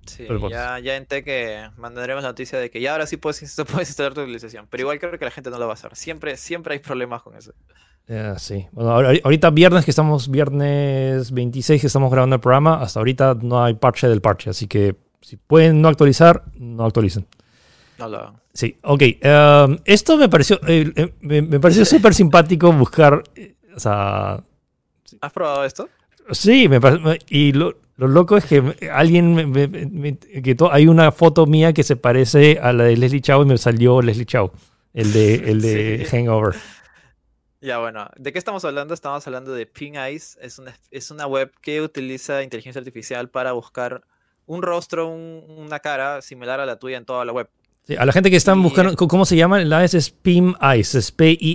[0.05, 3.39] sí, ya, ya en que mandaremos la noticia de que ya ahora sí puedes,
[3.71, 4.67] puedes instalar tu actualización.
[4.69, 5.95] Pero igual creo que la gente no lo va a hacer.
[5.95, 7.53] Siempre, siempre hay problemas con eso.
[8.07, 12.99] Eh, sí, bueno, ahorita viernes que estamos, viernes 26 que estamos grabando el programa, hasta
[12.99, 17.25] ahorita no hay parche del parche, así que si pueden no actualizar, no actualicen.
[17.97, 18.35] No lo hagan.
[18.53, 19.01] Sí, ok.
[19.01, 23.23] Em, esto me pareció, eh, eh, me, pareció súper simpático buscar,
[23.75, 24.43] o sea...
[25.21, 25.89] ¿Has probado esto?
[26.31, 26.79] Sí, me
[27.29, 32.73] y lo, loco es que alguien, que hay una foto mía que se parece a
[32.73, 34.51] la de Leslie Chow y me salió Leslie Chow,
[34.93, 36.55] el de, el de Hangover.
[37.61, 38.93] Ya, bueno, ¿de qué estamos hablando?
[38.93, 40.37] Estamos hablando de Ping Eyes.
[40.41, 44.03] Es una, es una web que utiliza inteligencia artificial para buscar
[44.45, 47.49] un rostro, una cara similar a la tuya en toda la web.
[47.87, 49.59] Sí, a la gente que están buscando, ¿cómo se llama?
[49.61, 51.49] La es Pim Eyes, es P-I-M-E-Y-E-S,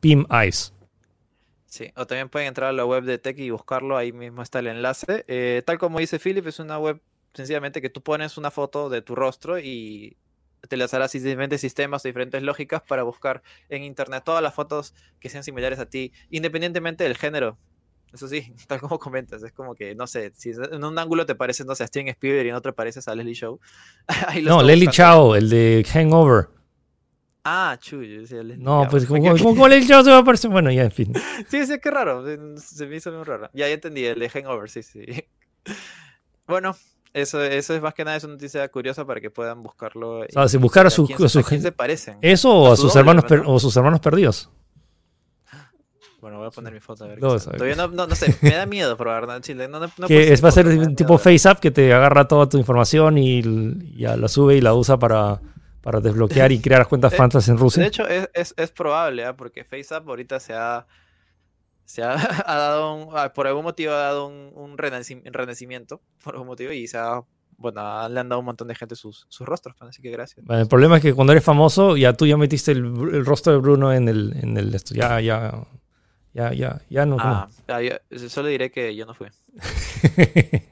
[0.00, 0.72] Pim Eyes.
[1.70, 4.58] Sí, o también pueden entrar a la web de Tech y buscarlo, ahí mismo está
[4.58, 5.24] el enlace.
[5.28, 7.00] Eh, tal como dice Philip, es una web
[7.32, 10.16] sencillamente que tú pones una foto de tu rostro y
[10.68, 14.94] te las harás diferentes sistemas o diferentes lógicas para buscar en internet todas las fotos
[15.20, 17.56] que sean similares a ti, independientemente del género.
[18.12, 21.36] Eso sí, tal como comentas, es como que, no sé, si en un ángulo te
[21.36, 23.60] pareces, no sé, a Steven Spielberg y en otro pareces a Leslie Show.
[24.42, 26.48] no, Leslie Chow, el de Hangover.
[27.42, 28.26] Ah, chuy,
[28.58, 31.12] No, pues como, como, Leslie Chow se va a parecer, bueno, ya, en fin.
[31.48, 32.24] sí, sí, qué raro,
[32.56, 33.48] se me hizo muy raro.
[33.54, 35.04] Ya, ya entendí, el de Hangover, sí, sí.
[36.46, 36.74] Bueno,
[37.12, 40.18] eso, eso es más que nada es una noticia curiosa para que puedan buscarlo.
[40.20, 42.18] O sea, si buscar a sus- quién se- a quién se parecen.
[42.22, 44.50] Eso o a su sus doble, hermanos o sus hermanos perdidos.
[46.20, 47.18] Bueno, voy a poner mi foto a ver.
[47.18, 47.56] qué No, sabe.
[47.56, 49.40] Todavía no, no, no sé, me da miedo probar ¿no?
[49.40, 49.68] Chile.
[49.68, 51.16] No, que es, va a ser un tipo.
[51.16, 54.98] FaceApp que te agarra toda tu información y, y ya la sube y la usa
[54.98, 55.40] para,
[55.82, 57.86] para desbloquear y crear cuentas Eh, fantas en De Rusia.
[57.86, 59.36] hecho, es, es, es probable, ¿ah?
[59.36, 60.86] porque FaceApp ahorita se ha,
[61.84, 62.14] se ha,
[62.46, 66.48] ha dado un, ah, por algún motivo ha dado un, un renaci- renacimiento, por algún
[66.48, 67.20] motivo, y se ha,
[67.56, 70.44] bueno, le han dado un montón de gente sus, sus rostros, pues, así que gracias.
[70.46, 72.78] Bueno, el problema es que cuando eres famoso, ya tú ya metiste el,
[73.12, 74.94] el rostro de Bruno en el, en el esto.
[74.94, 75.66] Ya, ya,
[76.32, 77.16] ya, ya, ya no.
[77.18, 79.26] Ah, ah, yo- solo diré que yo no fui.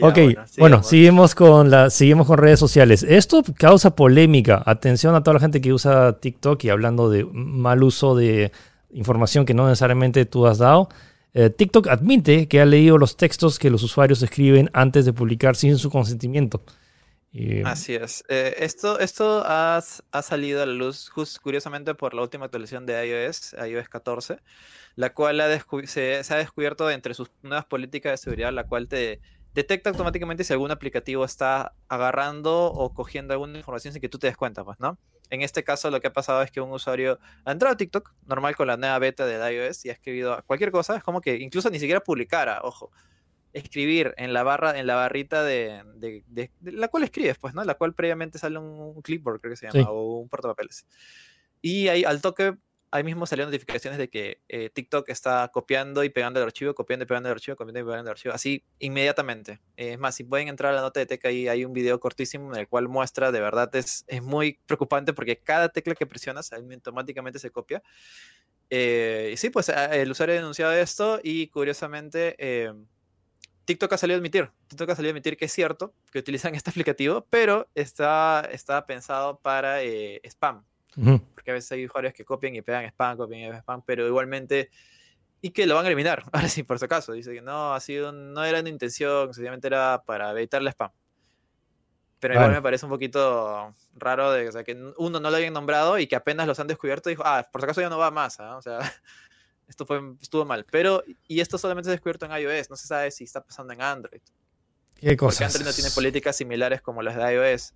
[0.00, 0.18] Ya, ok,
[0.58, 0.86] bueno, sigamos.
[0.88, 3.02] seguimos con la, seguimos con redes sociales.
[3.02, 4.62] Esto causa polémica.
[4.66, 8.52] Atención a toda la gente que usa TikTok y hablando de mal uso de
[8.90, 10.88] información que no necesariamente tú has dado.
[11.34, 15.56] Eh, TikTok admite que ha leído los textos que los usuarios escriben antes de publicar
[15.56, 16.62] sin su consentimiento.
[17.30, 18.24] Y, Así es.
[18.28, 19.76] Eh, esto esto ha,
[20.12, 24.38] ha salido a la luz just, curiosamente por la última actualización de iOS, iOS 14,
[24.96, 28.64] la cual ha descu- se, se ha descubierto entre sus nuevas políticas de seguridad, la
[28.64, 29.20] cual te
[29.58, 34.28] detecta automáticamente si algún aplicativo está agarrando o cogiendo alguna información sin que tú te
[34.28, 34.98] des cuenta, pues, ¿no?
[35.30, 38.14] En este caso lo que ha pasado es que un usuario ha entrado a TikTok,
[38.26, 41.36] normal con la nueva beta de iOS, y ha escrito cualquier cosa, es como que
[41.36, 42.90] incluso ni siquiera publicara, ojo
[43.52, 47.54] escribir en la barra, en la barrita de, de- de- de la cual escribes, pues,
[47.54, 47.64] ¿no?
[47.64, 48.66] La cual previamente sale un,
[48.96, 49.86] un clipboard, creo que se llama, Sí.
[49.88, 50.86] o un portapapeles.
[51.60, 52.54] Y ahí al toque,
[52.90, 57.04] ahí mismo salieron notificaciones de que eh, TikTok está copiando y pegando el archivo, copiando
[57.04, 59.60] y pegando el archivo, copiando y pegando el archivo, así inmediatamente.
[59.76, 62.00] Eh, es más, si pueden entrar a la nota de teca, ahí hay un video
[62.00, 66.06] cortísimo en el cual muestra, de verdad, es, es muy preocupante porque cada tecla que
[66.06, 67.82] presionas automáticamente se copia.
[68.70, 72.72] Eh, y sí, pues a- el usuario ha denunciado esto y curiosamente eh,
[73.64, 76.54] TikTok ha salido a admitir, TikTok ha salido a admitir que es cierto que utilizan
[76.54, 80.64] este aplicativo, pero está, está pensado para eh, spam,
[80.96, 81.20] Ujú.
[81.34, 84.06] porque a veces hay usuarios que copian y pegan spam, copian y pegan spam, pero
[84.06, 84.70] igualmente
[85.40, 86.24] y que lo van a eliminar.
[86.32, 89.66] Ahora sí, por si acaso, dice que no, ha sido, no era una intención, sencillamente
[89.66, 90.90] era para evitar el spam.
[92.20, 95.52] Pero igual me parece un poquito raro de o sea, que uno no lo habían
[95.52, 97.96] nombrado y que apenas los han descubierto y dijo, ah, por si acaso ya no
[97.96, 98.56] va más, ¿ah?
[98.56, 98.80] o sea,
[99.68, 100.66] esto fue, estuvo mal.
[100.68, 103.72] Pero, y esto solamente se ha descubierto en iOS, no se sabe si está pasando
[103.72, 104.20] en Android.
[104.96, 105.54] ¿Qué Porque cosas?
[105.54, 107.72] Android no tiene políticas similares como las de iOS.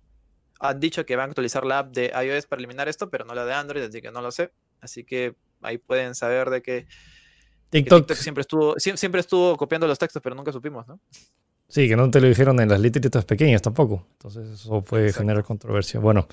[0.65, 3.35] Han dicho que van a actualizar la app de iOS para eliminar esto, pero no
[3.35, 4.51] la de Android, así que no lo sé.
[4.81, 9.57] Así que ahí pueden saber de que, que TikTok, TikTok siempre estuvo, sie- siempre estuvo
[9.57, 10.99] copiando los textos, pero nunca supimos, ¿no?
[11.67, 14.07] sí, que no te lo dijeron en las letritas pequeñas tampoco.
[14.13, 15.23] Entonces eso puede Exacto.
[15.23, 15.99] generar controversia.
[15.99, 16.27] Bueno,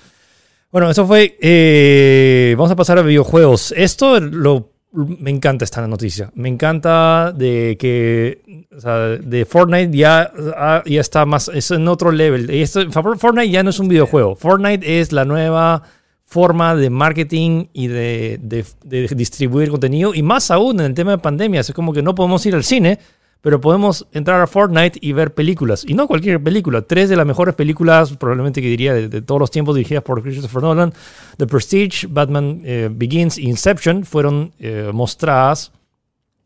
[0.71, 1.37] bueno, eso fue.
[1.41, 3.73] eh, vamos a pasar a videojuegos.
[3.75, 6.31] Esto lo, me encanta esta noticia.
[6.35, 11.87] Me encanta de que o sea, de Fortnite ya, ah, ya está más, es en
[11.87, 12.49] otro level.
[12.53, 14.35] Y esto- Fortnite ya no es un videojuego.
[14.35, 15.83] Fortnite es la nueva
[16.25, 20.13] forma de marketing y de, de- de distribuir contenido.
[20.13, 21.61] Y más aún en el tema de pandemia.
[21.61, 22.99] Es como que no podemos ir al cine,
[23.41, 25.83] pero podemos entrar a Fortnite y ver películas.
[25.87, 26.83] Y no cualquier película.
[26.83, 30.21] Tres de las mejores películas, probablemente que diría, de, de todos los tiempos dirigidas por
[30.21, 30.93] Christopher Nolan.
[31.37, 35.71] The Prestige, Batman eh, Begins e Inception fueron eh, mostradas.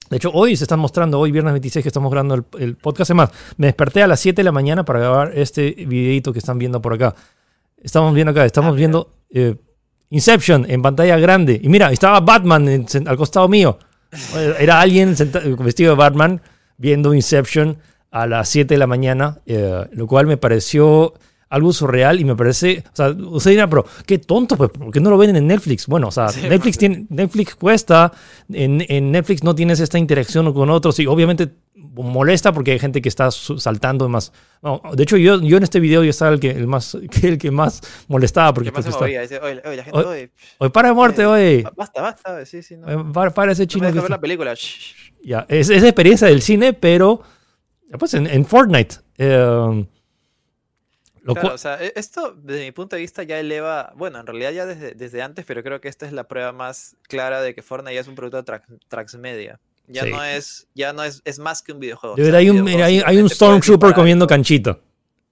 [0.10, 3.10] De hecho, hoy se están mostrando, hoy viernes 26 que estamos grabando el, el podcast.
[3.12, 6.58] Además, me desperté a las 7 de la mañana para grabar este videito que están
[6.60, 7.16] viendo por acá.
[7.82, 9.56] Estamos viendo acá, estamos Ah, viendo eh,
[10.12, 11.60] Inception en pantalla grande.
[11.62, 13.78] Y mira, estaba Batman en- al costado mío.
[14.60, 16.40] Era alguien senta- vestido de Batman
[16.78, 17.78] viendo Inception
[18.12, 21.14] a las 7 de la mañana, eh, lo cual me pareció
[21.50, 25.00] algo surreal y me parece, o sea, usted dirá, pero qué tonto, pues, ¿por qué
[25.00, 25.88] no lo ven en Netflix?
[25.88, 28.12] Bueno, o sea, Sí, Netflix, tiene, Netflix cuesta,
[28.52, 31.50] en, en Netflix no tienes esta interacción con otros y obviamente
[32.04, 34.32] molesta porque hay gente que está saltando más.
[34.62, 37.28] No, de hecho, yo, yo en este video yo estaba el que, el más, que
[37.28, 40.00] el que más molestaba porque, Que más porque está- movía, dice, oye, oye, la gente,
[40.00, 41.62] Oye, oye, para de muerte, eh, oye.
[41.64, 42.90] ba- basta, basta, sí, sí, no.
[42.90, 43.82] Eh, Para, para ese No chino.
[43.84, 44.54] que dejes ver está- la película.
[45.24, 47.22] ya, es esa experiencia del cine, pero
[48.00, 48.96] pues en, en Fortnite.
[49.18, 49.86] eh,
[51.24, 54.28] lo Claro, o sea, e- esto desde mi punto de vista ya eleva, bueno, en
[54.28, 57.56] realidad ya desde, desde antes, pero creo que esta es la prueba más clara de
[57.56, 58.44] que Fortnite ya es un producto
[58.88, 59.60] Traxmedia.
[59.88, 60.12] Ya Sí.
[60.12, 62.16] no es, ya no es, es más que un videojuego.
[62.16, 64.36] de o sea, verdad, hay un, hay, hay un Stormtrooper comiendo todo.
[64.36, 64.80] canchita.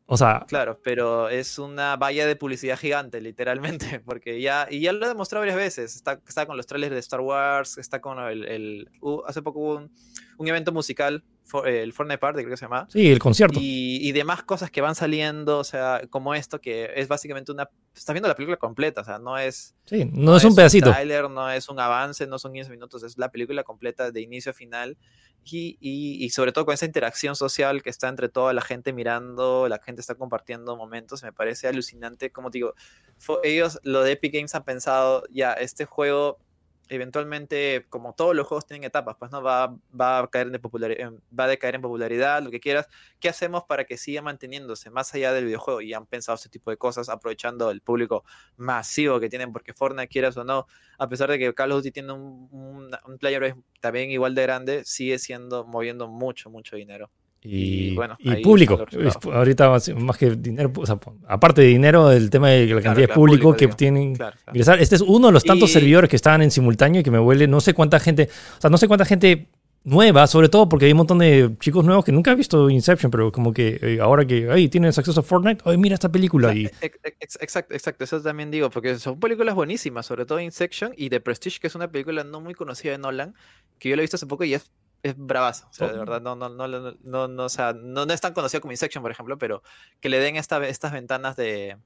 [0.06, 4.92] O sea, Claro, pero es una valla de publicidad gigante, literalmente, porque ya, y ya
[4.92, 8.20] lo he demostrado varias veces, está, está con los trailers de Star Wars, está con
[8.20, 9.92] el, el- uh, hace poco hubo un,
[10.38, 13.58] un evento musical, for- el Fortnite Party creo que se llama, sí, el concierto.
[13.60, 17.70] y, y demás cosas que van saliendo, o sea, como esto, que es básicamente una
[18.00, 19.76] estás viendo la película completa, o sea, no es...
[19.86, 20.88] Sí, no, es un pedacito.
[20.88, 24.22] Un trailer, no es un avance, no son 15 minutos, es la película completa de
[24.22, 24.98] inicio a final.
[25.46, 28.94] Y, y, y, sobre todo con esa interacción social que está entre toda la gente
[28.94, 32.32] mirando, la gente está compartiendo momentos, me parece alucinante.
[32.32, 32.76] Como digo,
[33.44, 36.40] ellos, lo de Epic Games han pensado, ya, este juego
[36.89, 41.12] eventualmente, como todos los juegos tienen etapas, pues no va, va, a caer de popularidad,
[41.38, 42.88] va a decaer en popularidad, lo que quieras.
[43.19, 45.82] ¿Qué hacemos para que siga manteniéndose más allá del videojuego?
[45.82, 48.24] Y han pensado ese tipo de cosas aprovechando el público
[48.58, 50.67] masivo que tienen, porque Fortnite, quieras o no,
[50.98, 54.86] a pesar de que Call of tiene un, un, un player también igual de grande,
[54.86, 57.10] sigue siendo, moviendo mucho, mucho dinero.
[57.46, 58.86] Y, bueno, y público.
[59.32, 63.14] Ahorita más que dinero, o sea, aparte de dinero, el tema de la cantidad de
[63.14, 67.02] público, que tienen claro, Este es uno de los tantos servidores que estaban en simultáneo
[67.02, 69.48] y que me huele, no sé cuánta gente, o sea, no sé cuánta gente
[69.84, 73.12] nueva, sobre todo porque hay un montón de chicos nuevos que nunca han visto Inception,
[73.12, 76.54] pero como que eh, ahora que hey, tienen acceso a Fortnite, ay, mira esta película.
[76.54, 76.70] Y...
[76.82, 81.60] Exacto, exacto, eso también digo, porque son películas buenísimas, sobre todo Inception y The Prestige,
[81.60, 83.36] que es una película no muy conocida de Nolan,
[83.80, 84.72] que yo la he visto hace poco y es
[85.04, 85.68] es bravazo.
[85.70, 88.34] O sea, de verdad, no, no, no, no, no, o sea, no, no es tan
[88.34, 89.62] conocido como Insection, por ejemplo, pero
[90.00, 91.78] que le den esta, estas ventanas de,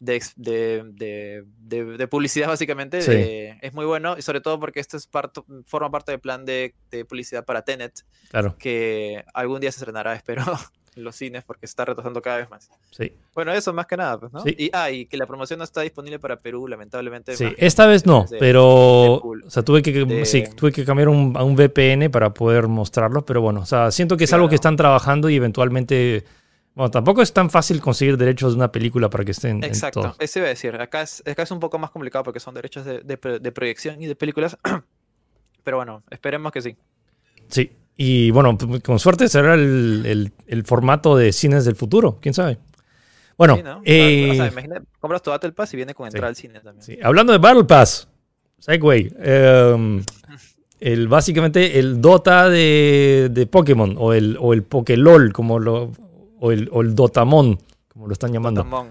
[0.00, 3.56] de, de, de, de publicidad, básicamente, sí.
[3.60, 4.16] es muy bueno.
[4.18, 6.74] Y sobre todo porque esto es parte, forma parte del plan de,
[7.08, 8.04] publicidad para Tenet.
[8.30, 8.56] Claro.
[8.58, 10.42] Que algún día se estrenará, espero.
[10.94, 12.70] En los cines porque se está retrasando cada vez más.
[12.90, 13.12] Sí.
[13.34, 14.40] Bueno, eso más que nada, pues, ¿no?
[14.40, 14.54] Sí.
[14.58, 17.36] Y, ah, y que la promoción no está disponible para Perú, lamentablemente.
[17.36, 21.08] Sí, esta vez no, de, pero o sea, tuve que, de, sí, tuve que cambiar
[21.08, 24.42] un, a un VPN para poder mostrarlo, pero bueno, o sea, siento que es claro.
[24.42, 26.24] algo que están trabajando y eventualmente
[26.74, 29.62] bueno, tampoco es tan fácil conseguir derechos de una película para que estén.
[29.62, 30.74] Exacto, en eso iba a decir.
[30.74, 34.02] Acá es, acá es un poco más complicado porque son derechos de, de, de proyección
[34.02, 34.56] y de películas.
[35.64, 36.76] Pero bueno, esperemos que sí.
[37.48, 42.34] Sí, y bueno, con suerte será el, el, el, formato de cines del futuro, quién
[42.34, 42.58] sabe.
[43.36, 43.82] Bueno, sí, ¿no?
[43.84, 46.60] eh, o sea, imagina, compras tu Battle Pass y viene con entrada sí, al cine
[46.60, 46.82] también.
[46.82, 46.98] Sí.
[47.02, 48.08] Hablando de Battle Pass,
[48.58, 50.02] Segway, eh,
[50.80, 55.92] el, básicamente el Dota de, de Pokémon o el, o el Pokélol, como lo,
[56.40, 58.64] o el, o el Dotamon, como lo están llamando.
[58.64, 58.90] Dotamon.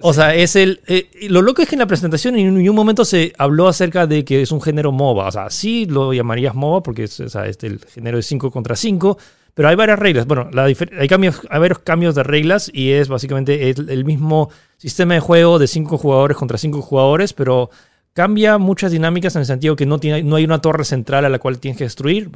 [0.00, 0.80] O sea, es el.
[0.86, 4.24] Eh, lo loco es que en la presentación en un, momento se habló acerca de
[4.24, 5.28] que es un género MOBA.
[5.28, 9.18] O sea, sí lo llamarías MOBA porque es, o el género de 5 contra 5.
[9.52, 10.26] Pero hay varias reglas.
[10.26, 14.50] Bueno, la hay, cambios, hay varios cambios de reglas y es básicamente el, el mismo
[14.78, 17.68] sistema de juego de 5 jugadores contra 5 jugadores, pero
[18.12, 21.28] cambia muchas dinámicas en el sentido que no, tiene, no hay una torre central a
[21.28, 22.30] la cual tienes que destruir.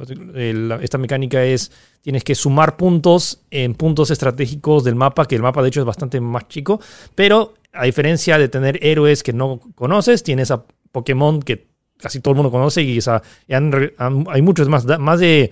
[0.81, 5.61] Esta mecánica es, tienes que sumar puntos en puntos estratégicos del mapa, que el mapa
[5.61, 6.79] de hecho es bastante más chico,
[7.13, 12.33] pero a diferencia de tener héroes que no conoces, tienes a Pokémon que casi todo
[12.33, 15.51] el mundo conoce y, o sea, han, han, hay muchos más, más de...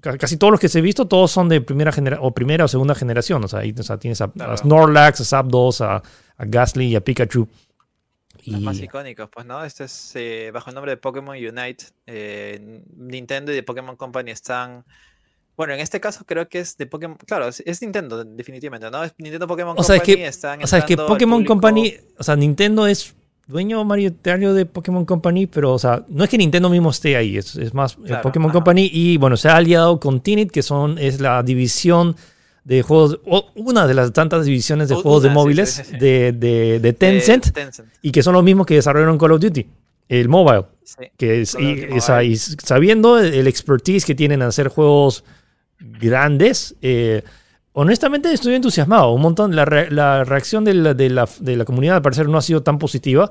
[0.00, 2.68] Casi todos los que se he visto, todos son de primera generación o primera o
[2.68, 3.42] segunda generación.
[3.42, 7.48] O sea, ahí, o sea tienes a, Snorlax, a Zapdos, a, a y a Pikachu.
[8.44, 9.64] Los más icónicos, pues, ¿no?
[9.64, 11.86] Este es eh, bajo el nombre de Pokémon Unite.
[12.06, 14.84] Eh, Nintendo y de Pokémon Company están.
[15.56, 17.16] Bueno, en este caso creo que es de Pokémon.
[17.26, 19.02] Claro, es, es Nintendo, definitivamente, ¿no?
[19.04, 20.12] Es Nintendo Pokémon o sea, Company.
[20.12, 21.94] Es que, están o sea, es que Pokémon Company.
[22.18, 23.14] O sea, Nintendo es
[23.46, 27.36] dueño mayoritario de Pokémon Company, pero, o sea, no es que Nintendo mismo esté ahí,
[27.36, 28.58] es, es más claro, Pokémon ajá.
[28.58, 28.90] Company.
[28.92, 32.16] Y bueno, se ha aliado con Tinit, que son, es la división
[32.66, 33.20] de juegos,
[33.54, 35.98] una de las tantas divisiones de juegos de móviles sí, sí, sí.
[35.98, 39.68] De, de, de, Tencent, Tencent, y que son los mismos que desarrollaron Call of Duty,
[40.08, 40.64] el mobile.
[41.16, 45.22] que es, y, esa, y, sabiendo el expertise que tienen en hacer juegos
[45.78, 47.22] grandes, eh,
[47.76, 49.12] honestamente estoy entusiasmado.
[49.12, 52.28] Un montón, la, re, la reacción de la, de, la, de la, comunidad al parecer
[52.28, 53.30] no ha sido tan positiva.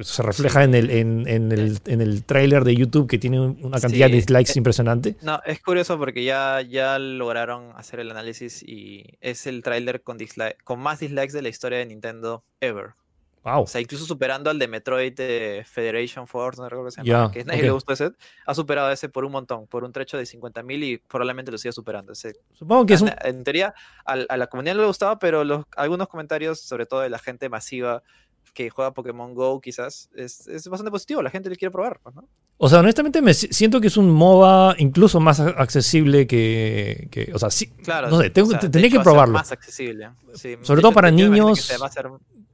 [0.00, 3.78] Se refleja en el, en, en el, en el trailer de YouTube que tiene una
[3.78, 4.12] cantidad sí.
[4.12, 5.16] de dislikes impresionante.
[5.20, 10.16] No, es curioso porque ya, ya lograron hacer el análisis y es el trailer con,
[10.64, 12.94] con más dislikes de la historia de Nintendo ever.
[13.44, 13.62] Wow.
[13.62, 17.24] O sea, incluso superando al de Metroid de Federation Force, no recuerdo que se llama,
[17.24, 17.68] yeah, que a nadie okay.
[17.68, 18.12] le gustó ese,
[18.46, 21.72] ha superado ese por un montón, por un trecho de 50.000 y probablemente lo siga
[21.72, 22.12] superando.
[22.12, 23.10] Ese, Supongo que es un...
[23.24, 23.74] En teoría,
[24.04, 27.18] a, a, la comunidad no le gustaba, pero los, algunos comentarios, sobre todo de la
[27.18, 28.02] gente masiva
[28.54, 32.14] que juega Pokémon Go, quizás, es, es bastante positivo, la gente le quiere probar, pues,
[32.14, 32.28] ¿no?
[32.58, 37.38] O sea, honestamente me siento que es un MOBA incluso más accesible que, que o
[37.38, 39.34] sea, sí, claro, no sé, tengo, o sea, tenía que probarlo.
[39.34, 40.10] Más accesible.
[40.34, 41.72] Sí, sobre todo para niños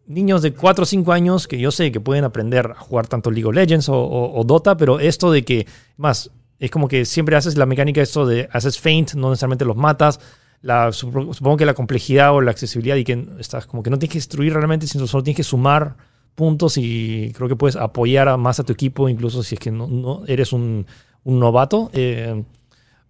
[0.08, 3.30] niños de 4 o 5 años que yo sé que pueden aprender a jugar tanto
[3.30, 5.66] League of Legends o, o, Dota, pero esto de que,
[5.96, 9.76] más, es como que siempre haces la mecánica esto de haces feint, no necesariamente los
[9.76, 10.18] matas.
[10.60, 14.12] La, supongo que la complejidad o la accesibilidad y que estás como que no tienes
[14.12, 15.96] que destruir realmente, sino solo tienes que sumar
[16.34, 19.86] puntos y creo que puedes apoyar más a tu equipo, incluso si es que no,
[19.86, 20.86] no eres un,
[21.22, 21.90] un novato.
[21.92, 22.42] Eh,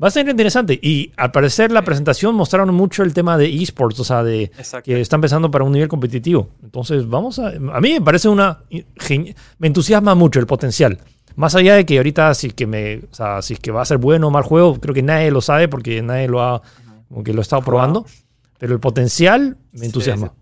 [0.02, 0.78] Va a ser interesante.
[0.80, 4.84] Y al parecer la presentación mostraron mucho el tema de esports, o sea, de Exacto.
[4.84, 6.50] que está empezando para un nivel competitivo.
[6.62, 7.48] Entonces, vamos a...
[7.48, 8.60] A mí me parece una...
[9.58, 10.98] Me entusiasma mucho el potencial.
[11.34, 13.82] Más allá de que ahorita si es que, me, o sea, si es que va
[13.82, 16.62] a ser bueno o mal juego, creo que nadie lo sabe porque nadie lo ha...
[17.08, 18.06] Como que lo ha estado probando.
[18.58, 20.32] Pero el potencial me Sí, entusiasma.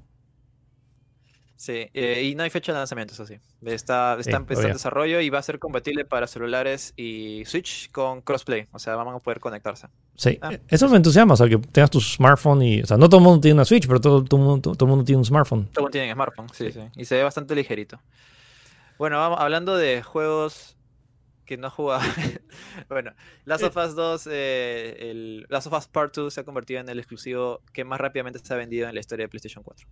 [1.59, 3.35] Sí, eh, y no hay fecha de lanzamiento, eso sí.
[3.65, 4.75] Está, está, Sí, todavía.
[4.75, 8.69] desarrollo y va a ser compatible para celulares y Switch con crossplay.
[8.73, 9.89] O sea, van a poder conectarse.
[10.17, 10.53] Sí, Ah.
[10.69, 12.83] eso me entusiasma, o sea, que tengas tu smartphone y...
[12.83, 14.85] O sea, no todo el mundo tiene una Switch, pero todo, todo, el mundo- todo
[14.85, 15.67] el mundo tiene un smartphone.
[15.73, 16.81] Todos tienen smartphone, sí, sí.
[16.95, 17.99] Y se ve bastante ligerito.
[18.99, 20.77] Bueno, vamos hablando de juegos
[21.47, 22.03] que no jugaba.
[22.91, 23.13] bueno,
[23.47, 26.89] Last of Us 2, eh, el Last of Us Part 2 se ha convertido en
[26.91, 29.87] el exclusivo que más rápidamente se ha vendido en la historia de PlayStation 4.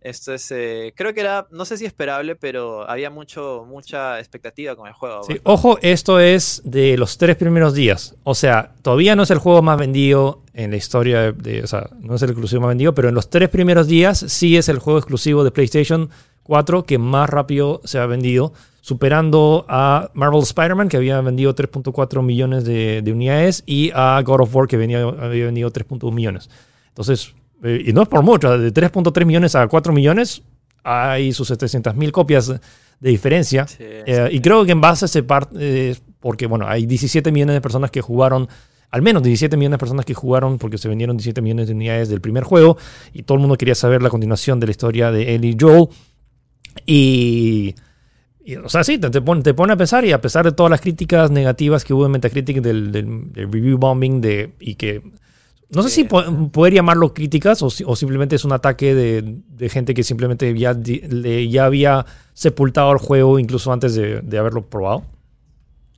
[0.00, 4.76] Esto es, eh, creo que era, no sé si esperable, pero había mucho, mucha expectativa
[4.76, 5.24] con el juego.
[5.24, 8.14] Sí, ojo, esto es de los tres primeros días.
[8.22, 11.90] O sea, todavía no es el juego más vendido en la historia de, o sea,
[11.98, 14.78] no es el exclusivo más vendido, pero en los tres primeros días sí es el
[14.78, 16.10] juego exclusivo de PlayStation
[16.44, 22.22] 4 que más rápido se ha vendido, superando a Marvel Spider-Man, que había vendido 3.4
[22.22, 26.48] millones de, de unidades, y a God of War, que venía, había vendido 3.1 millones.
[26.88, 30.42] Entonces, eh, y no es por mucho, de 3.3 millones a 4 millones,
[30.84, 33.66] hay sus 700 mil copias de diferencia.
[33.66, 37.54] Sí, Eh, y creo que en base a ese parte, porque bueno, hay 17 millones
[37.54, 38.48] de personas que jugaron,
[38.90, 42.08] al menos 17 millones de personas que jugaron, porque se vendieron 17 millones de unidades
[42.08, 42.76] del primer juego,
[43.12, 45.88] y todo el mundo quería saber la continuación de la historia de Ellie y Joel.
[46.86, 47.74] Y,
[48.44, 50.52] y, o sea, sí, te, te pone, te pone a pensar, y a pesar de
[50.52, 54.74] todas las críticas negativas que hubo en Metacritic del, del- del review bombing, de, y
[54.76, 55.02] que
[55.70, 59.22] no sé si po- poder llamarlo críticas o, si- o simplemente es un ataque de,
[59.48, 64.38] de gente que simplemente ya, le- ya había sepultado el juego incluso antes de, de
[64.38, 65.04] haberlo probado.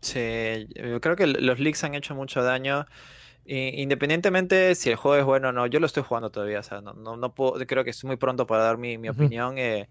[0.02, 2.86] Sí, yo creo que los leaks han hecho mucho daño.
[3.44, 6.80] Independientemente si el juego es bueno o no, yo lo estoy jugando todavía, o sea,
[6.82, 9.32] no, no, no puedo, creo que es muy pronto para dar mi, mi Ujú.
[9.34, 9.58] opinión.
[9.58, 9.88] eh,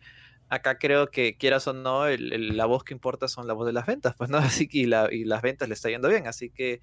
[0.50, 3.68] acá creo que quieras o no, el- el- la voz que importa son la voz
[3.68, 6.10] de las ventas, pues no, así que y, la- y las ventas le está yendo
[6.10, 6.82] bien, así que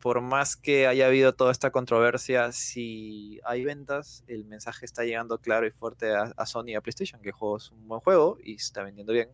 [0.00, 5.38] por más que haya habido toda esta controversia, si hay ventas, el mensaje está llegando
[5.38, 8.00] claro y fuerte a, a Sony y a PlayStation, que el juego es un buen
[8.00, 9.28] juego y se está vendiendo bien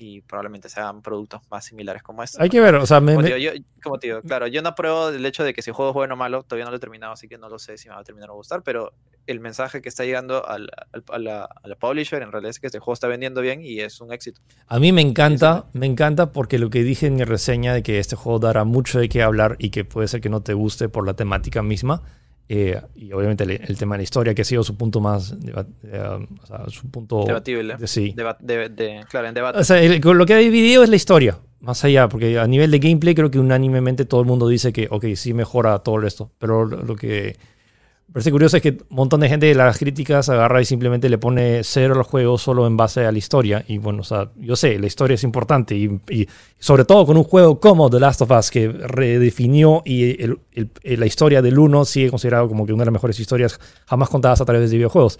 [0.00, 2.42] y probablemente se hagan productos más similares como este.
[2.42, 2.52] Hay ¿no?
[2.52, 4.70] que ver, o sea, me- Como me- digo, yo, como te digo, claro, yo no
[4.70, 6.78] apruebo el hecho de que si el juego es bueno o malo, todavía no lo
[6.78, 8.92] he terminado, así que no lo sé si me va a terminar o gustar, pero
[9.26, 12.58] el mensaje que está llegando al, al- a, la, a la publisher en realidad es
[12.60, 14.40] que este juego está vendiendo bien y es un éxito.
[14.66, 17.98] a mí me encanta, me encanta porque lo que dije en mi reseña de que
[17.98, 20.88] este juego dará mucho de qué hablar y que puede ser que no te guste
[20.88, 22.02] por la temática misma.
[22.52, 25.38] Eh, y obviamente el, el tema de la historia, que ha sido su punto más,
[25.40, 27.22] deba- eh, o sea, su punto...
[27.24, 27.76] Debatible.
[27.76, 28.12] de- sí.
[28.16, 29.58] Deba- de- de- claro, en debate.
[29.60, 32.72] O sea, el- lo que ha dividido es la historia, más allá, porque a nivel
[32.72, 36.02] de gameplay creo que unánimemente todo el mundo dice que, ok, sí mejora todo el
[36.02, 37.36] resto, pero lo, lo que
[38.12, 41.18] parece curioso es que un montón de gente de las críticas agarra y simplemente le
[41.18, 44.56] pone cero al juego solo en base a la historia, y bueno, o sea, yo
[44.56, 48.22] sé, la historia es importante, y, y sobre todo con un juego como The Last
[48.22, 52.66] of Us, que redefinió y el- el- el- la historia del 1 sigue considerado como
[52.66, 55.18] que una de las mejores historias jamás contadas a través de videojuegos.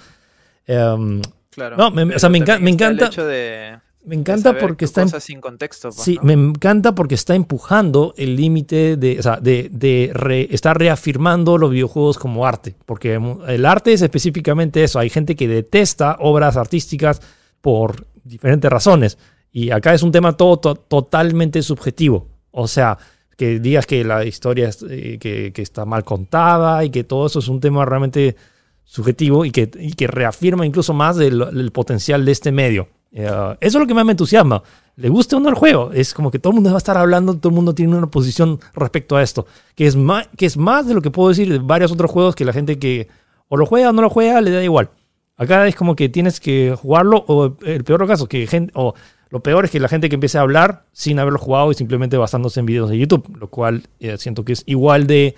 [0.66, 1.20] Em,
[1.50, 1.76] claro.
[1.76, 5.02] no, me- o sea, me enca- me el encanta- hecho de- me encanta porque está
[5.02, 5.88] cosas sin contexto.
[5.90, 6.22] pues, Sí, ¿no?
[6.24, 11.58] me encanta porque está empujando el límite de, o sea, de, de re- está reafirmando
[11.58, 14.98] los videojuegos como arte, porque el arte es específicamente eso.
[14.98, 17.20] Hay gente que detesta obras artísticas
[17.60, 19.18] por diferentes razones
[19.52, 22.26] y acá es un tema todo, to- totalmente subjetivo.
[22.52, 22.96] O sea,
[23.36, 27.26] que digas que la historia es, eh, que, que está mal contada y que todo
[27.26, 28.36] eso es un tema realmente
[28.84, 32.88] subjetivo y que, y que reafirma incluso más el, el potencial de este medio.
[33.12, 33.26] Eh,
[33.60, 34.62] eso es lo que más me entusiasma.
[34.96, 36.96] Le guste o no el juego, es como que todo el mundo va a estar
[36.96, 40.56] hablando, todo el mundo tiene una posición respecto a esto, que es más, que es
[40.56, 43.08] más de lo que puedo decir de varios otros juegos que la gente que
[43.48, 44.90] o lo juega o no lo juega le da igual.
[45.36, 48.94] Acá es como que tienes que jugarlo o el peor caso, que o
[49.30, 52.18] lo peor es que la gente que empiece a hablar sin haberlo jugado y simplemente
[52.18, 55.34] basándose en videos de YouTube, lo cual eh, siento que es igual de,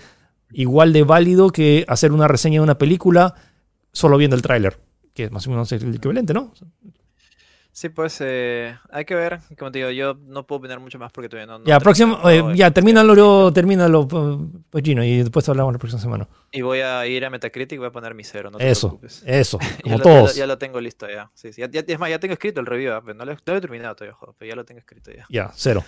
[0.50, 3.36] igual de válido que hacer una reseña de una película
[3.92, 4.80] solo viendo el tráiler,
[5.14, 6.52] que es más o menos el equivalente, ¿no?
[7.74, 11.10] Sí, pues eh, hay que ver, como te digo, yo no puedo opinar mucho más
[11.10, 11.58] porque todavía no...
[11.58, 16.02] no ya, próximo, eh, ya, termínalo, luego, termínalo, pues Gino, y después hablamos la próxima
[16.02, 16.28] semana.
[16.50, 18.88] Y voy a ir a Metacritic y voy a poner mi cero, no te Eso,
[18.98, 19.22] preocupes.
[19.26, 20.34] eso, Ya como lo, ya lo- todos.
[20.36, 21.30] Ya, lo tengo listo ya.
[21.32, 21.62] Sí, sí.
[21.62, 23.56] Ya, ya- es más, ya tengo escrito el review, ah, pero no lo, no lo
[23.56, 25.24] he terminado todavía, joder, pero ya lo tengo escrito ya.
[25.30, 25.82] Ya, cero.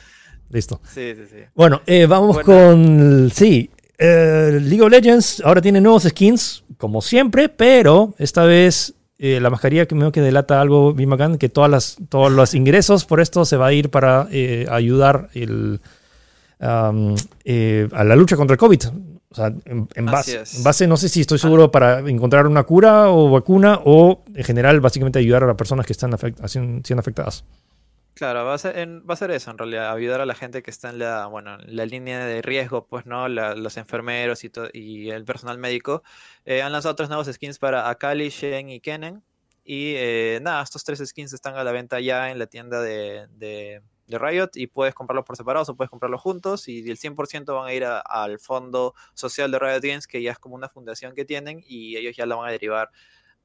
[0.49, 0.80] Listo.
[0.85, 1.37] Sí, sí, sí.
[1.55, 2.47] Bueno, eh, vamos Bueno.
[2.47, 3.30] con.
[3.30, 9.40] Sí, eh, League of Legends ahora tiene nuevos skins, como siempre, pero esta vez eh,
[9.40, 13.04] la mascarilla que me que delata algo bien bacán, que todas las, todos los ingresos
[13.04, 15.80] por esto se va a ir para eh, ayudar el,
[17.44, 18.82] eh, a la lucha contra el COVID.
[19.30, 23.30] O sea, en, base, base, no sé si estoy seguro para encontrar una cura o
[23.30, 27.44] vacuna o en general básicamente ayudar a las personas que están siendo afectadas.
[28.14, 28.76] Claro, va a, ser,
[29.10, 31.58] va a ser eso en realidad, ayudar a la gente que está en la, bueno,
[31.66, 33.28] la línea de riesgo, pues, ¿no?
[33.28, 36.04] los enfermeros y, el personal médico.
[36.44, 39.24] Eh, han lanzado tres nuevos skins para Akali, Shen y Kennen.
[39.64, 43.82] Y eh, nada, estos tres skins están a la venta ya en la tienda de,
[44.06, 47.72] Riot y puedes comprarlos por separado o puedes comprarlos juntos y el 100% van a
[47.72, 51.64] ir al fondo social de Riot Games, que ya es como una fundación que tienen
[51.66, 52.90] y ellos ya la van a derivar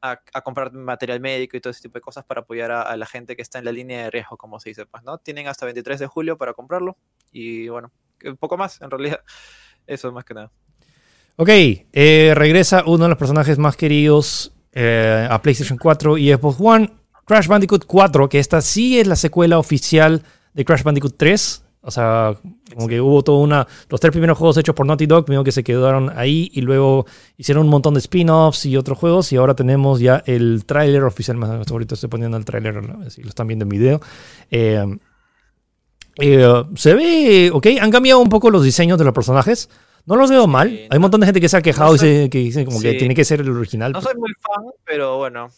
[0.02, 3.36] a, comprar material médico y todo ese tipo de cosas para apoyar a, la gente
[3.36, 5.18] que está en la línea de riesgo, como se dice, pues, ¿no?
[5.18, 6.98] Tienen hasta 23 de julio para comprarlo
[7.32, 7.92] y bueno,
[8.24, 9.22] un poco más, en realidad,
[9.88, 10.52] eso es más que nada.
[11.36, 16.58] Ok, eh, regresa uno de los personajes más queridos eh, a PlayStation 4 y Xbox
[16.60, 16.94] One,
[17.26, 20.24] Crash Bandicoot 4, que esta sí es la secuela oficial
[20.54, 21.64] de Crash Bandicoot 3.
[21.82, 22.36] O sea,
[22.76, 23.68] como que hubo toda una.
[23.90, 27.06] Los tres primeros juegos hechos por Naughty Dog, mismo que se quedaron ahí y luego
[27.38, 29.32] hicieron un montón de spin-offs y otros juegos.
[29.32, 31.38] Y ahora tenemos ya el tráiler oficial.
[31.38, 34.02] Más ahorita estoy poniendo el tráiler, si lo están viendo en video.
[34.52, 34.86] Eh,
[36.18, 39.70] eh, se ve, ok, han cambiado un poco los diseños de los personajes.
[40.06, 40.68] No los veo mal.
[40.90, 43.16] Hay un montón de gente que se ha quejado y que dice como que tiene
[43.16, 43.94] que ser el original.
[43.94, 45.50] No soy muy fan, pero bueno.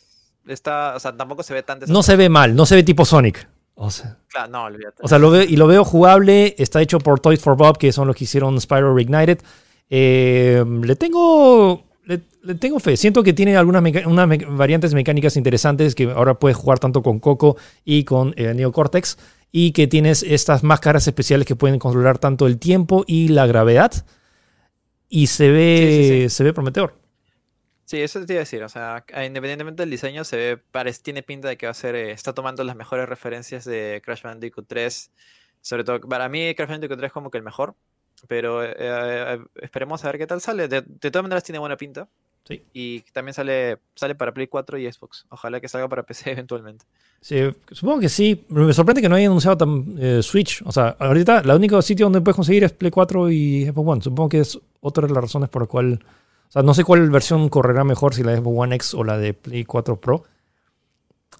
[0.47, 3.05] Está, o sea, tampoco se ve tan No se ve mal, no se ve tipo
[3.05, 3.47] Sonic.
[3.83, 5.01] O sea, claro, no, olvídate.
[5.01, 6.53] O sea, lo veo, y lo veo jugable.
[6.59, 9.39] Está hecho por Toys for Bob, que son los que hicieron Spyro Reignited.
[9.89, 11.83] Eh, le tengo.
[12.05, 12.19] Le,
[12.59, 12.95] tengo fe.
[12.95, 17.57] Siento que tiene algunas unas variantes mecánicas interesantes que ahora puedes jugar tanto con Coco
[17.83, 19.17] y con eh, Neo Cortex.
[19.51, 23.91] Y que tienes estas máscaras especiales que pueden controlar tanto el tiempo y la gravedad.
[25.09, 27.01] Y se ve, se ve prometedor.
[27.91, 31.23] Sí, eso te iba a decir, o sea, independientemente del diseño, se ve, parece, tiene
[31.23, 34.65] pinta de que va a ser, eh, está tomando las mejores referencias de Crash Bandicoot
[34.65, 35.11] 3,
[35.59, 37.75] sobre todo, para mí Crash Bandicoot 3 es como que el mejor,
[38.29, 42.07] pero eh, eh, esperemos a ver qué tal sale, de, todas maneras tiene buena pinta,
[42.47, 42.63] sí.
[42.71, 46.85] y también sale, sale para Play 4 y Xbox, ojalá que salga para PC eventualmente.
[47.19, 51.39] Sí, supongo que sí, me sorprende que no hayan anunciado tan, Switch, o sea, ahorita
[51.39, 54.57] el único sitio donde puedes conseguir es Play 4 y Xbox One, supongo que es
[54.79, 55.99] otra de las razones por la cual
[56.51, 59.17] o sea, no sé cuál versión correrá mejor, si la Xbox One X o la
[59.17, 60.25] de Play 4 Pro.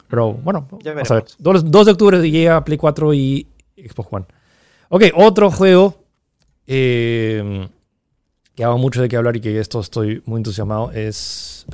[0.07, 1.26] Pero bueno, vamos a ver.
[1.38, 3.45] 2, de octubre llega Play 4 y
[3.76, 4.26] Xbox One.
[4.88, 6.01] Ok, otro juego
[6.66, 7.68] eh,
[8.55, 11.66] que hago mucho de qué hablar y que esto estoy muy entusiasmado es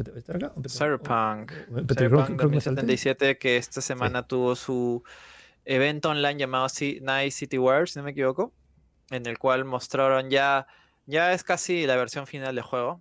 [0.68, 1.52] Cyberpunk.
[1.96, 5.04] Cyberpunk 2077 que esta semana tuvo su
[5.64, 6.66] evento online llamado
[7.02, 8.52] Night City Wars, si no me equivoco,
[9.12, 10.66] en el cual mostraron ya,
[11.06, 13.00] ya es casi la versión final del juego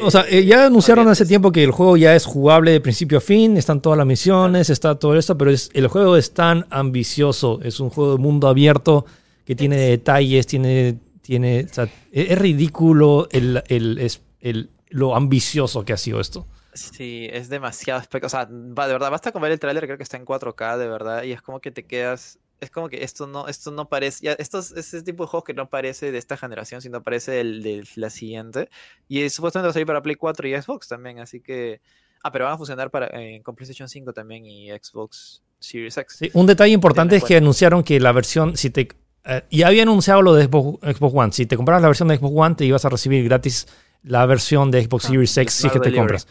[0.00, 3.18] o sea, eh, ya anunciaron hace tiempo que el juego ya es jugable de principio
[3.18, 6.66] a fin, están todas las misiones, está todo esto, pero es, el juego es tan
[6.70, 9.04] ambicioso, es un juego de mundo abierto
[9.44, 15.92] que tiene detalles, tiene, tiene, o sea, e, es, ridículo el, el, lo ambicioso que
[15.92, 16.46] ha sido esto.
[16.72, 20.04] Sí, es demasiado, o sea, va, de verdad, basta con ver el tráiler, creo que
[20.04, 23.26] está en 4K, de verdad, y es como que te quedas es como que esto
[23.26, 26.18] no, esto no parece, ya, esto es ese tipo de juegos que no parece de
[26.18, 28.68] esta generación, sino parece de la siguiente.
[29.08, 31.80] Y supuestamente va a salir para Play 4 y Xbox también, así que...
[32.22, 36.16] Ah, pero van a funcionar para, eh, con PlayStation 5 también y Xbox Series X.
[36.18, 38.88] Sí, un detalle importante es que anunciaron que la versión, si te...
[39.24, 42.34] Eh, ya había anunciado lo de Xbox, One, si te compras la versión de Xbox
[42.36, 43.68] One te ibas a recibir gratis
[44.02, 46.26] la versión de Xbox ah, Series X si que te compras.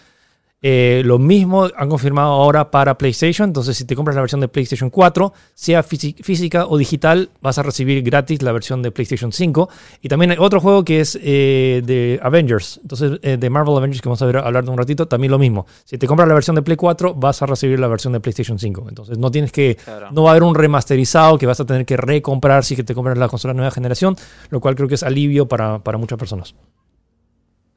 [0.61, 3.49] Eh, lo mismo han confirmado ahora para PlayStation.
[3.49, 7.63] Entonces, si te compras la versión de PlayStation 4, sea física o digital, vas a
[7.63, 9.69] recibir gratis la versión de PlayStation 5.
[10.01, 12.79] Y también hay otro juego que es eh, de Avengers.
[12.81, 15.39] Entonces, eh, de Marvel Avengers, que vamos a ver, hablar de un ratito, también lo
[15.39, 15.65] mismo.
[15.85, 18.59] Si te compras la versión de Play 4, vas a recibir la versión de PlayStation
[18.59, 18.85] 5.
[18.89, 19.77] Entonces, no tienes que.
[20.11, 22.93] No va a haber un remasterizado que vas a tener que recomprar si que te
[22.93, 24.15] compras la consola nueva generación,
[24.49, 26.53] lo cual creo que es alivio para, para muchas personas.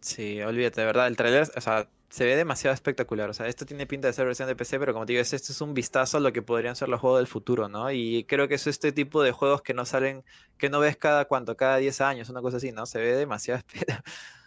[0.01, 1.07] Sí, olvídate, de verdad.
[1.07, 3.31] El trailer, o sea se ve demasiado espectacular.
[3.31, 5.37] O sea, esto tiene pinta de ser versión de PC, pero como te digo, esto
[5.37, 7.91] es un vistazo a lo que podrían ser los juegos del futuro, ¿no?
[7.91, 10.23] Y creo que es este tipo de juegos que no salen,
[10.59, 12.85] que no ves cada cuánto, cada 10 años, una cosa así, ¿no?
[12.85, 13.63] Se ve demasiado.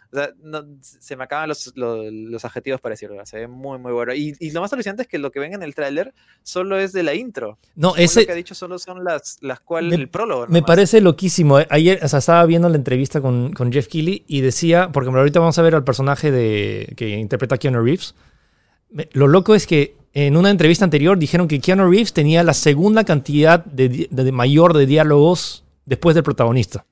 [0.82, 3.24] se me acaban los, los, adjetivos para decirlo.
[3.26, 4.14] Se ve muy, muy bueno.
[4.14, 6.14] Y, lo más alucinante es que lo que ven en el tráiler
[6.44, 7.58] solo es de la intro.
[7.76, 8.22] No, ese.
[8.22, 9.94] Lo que ha dicho solo son las, las cuales.
[9.94, 10.48] el prólogo.
[10.48, 11.60] Me parece loquísimo.
[11.60, 11.68] Eh.
[11.70, 15.40] Ayer, o sea, estaba viendo la entrevista con, con Jeff Keighley y decía, porque ahorita
[15.40, 18.16] vamos a ver al personaje de, que interpreta a Keanu Reeves.
[19.12, 23.04] Lo loco es que en una entrevista anterior dijeron que Keanu Reeves tenía la segunda
[23.04, 26.86] cantidad de, de mayor de diálogos después del protagonista.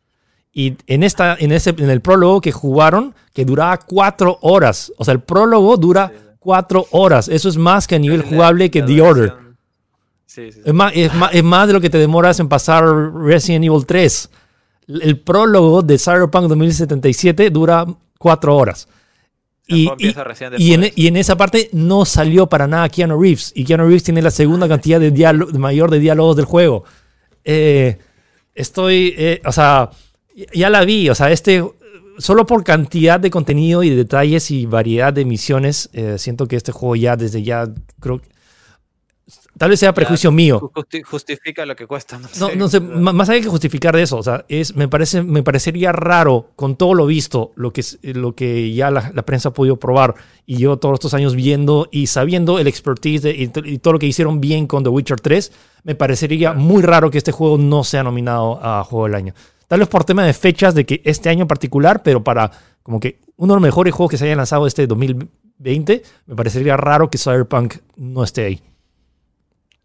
[0.53, 4.93] Y en, esta, en, ese, en el prólogo que jugaron, que duraba cuatro horas.
[4.97, 7.27] O sea, el prólogo dura cuatro horas.
[7.27, 9.33] Eso es más que a nivel jugable que The Order.
[10.35, 12.83] es, más, es, más, es, más, de lo que te demoras en pasar
[13.15, 14.29] Resident Evil 3.
[14.87, 17.85] el prólogo de Cyberpunk 2077 dura
[18.19, 18.87] cuatro horas.
[19.65, 19.89] Y,
[20.57, 23.53] y, en, y, en, esa parte no salió para nada Keanu Reeves.
[23.55, 26.83] Y Keanu Reeves tiene la segunda cantidad de mayor de diálogos del juego.
[27.45, 27.97] Eh,
[28.53, 29.89] estoy, eh, o sea,
[30.53, 31.09] ya la vi.
[31.09, 31.63] O sea, este,
[32.17, 36.71] solo por cantidad de contenido y detalles y variedad de misiones, eh, siento que este
[36.71, 37.67] juego ya desde ya,
[37.99, 38.33] creo que
[39.57, 40.71] Tal vez sea prejuicio mío.
[41.05, 42.19] Justifica lo que cuesta.
[42.57, 44.17] No, sé, más hay que justificar de eso.
[44.17, 48.33] O sea, es, me, parece, me parecería raro, con todo lo visto, lo que, lo
[48.33, 50.15] que ya la, prensa ha podido probar,
[50.45, 54.41] y yo todos estos años viendo y sabiendo el expertise y, todo lo que hicieron
[54.41, 55.51] bien con The Witcher 3,
[55.83, 59.33] me parecería muy raro que este juego no sea nominado a Juego del Año.
[59.73, 62.51] Tal vez por tema de fechas de que este año en particular, pero para
[62.83, 66.77] como que uno de los mejores juegos que se haya lanzado este 2020, me parecería
[66.77, 68.61] raro que Cyberpunk no esté ahí.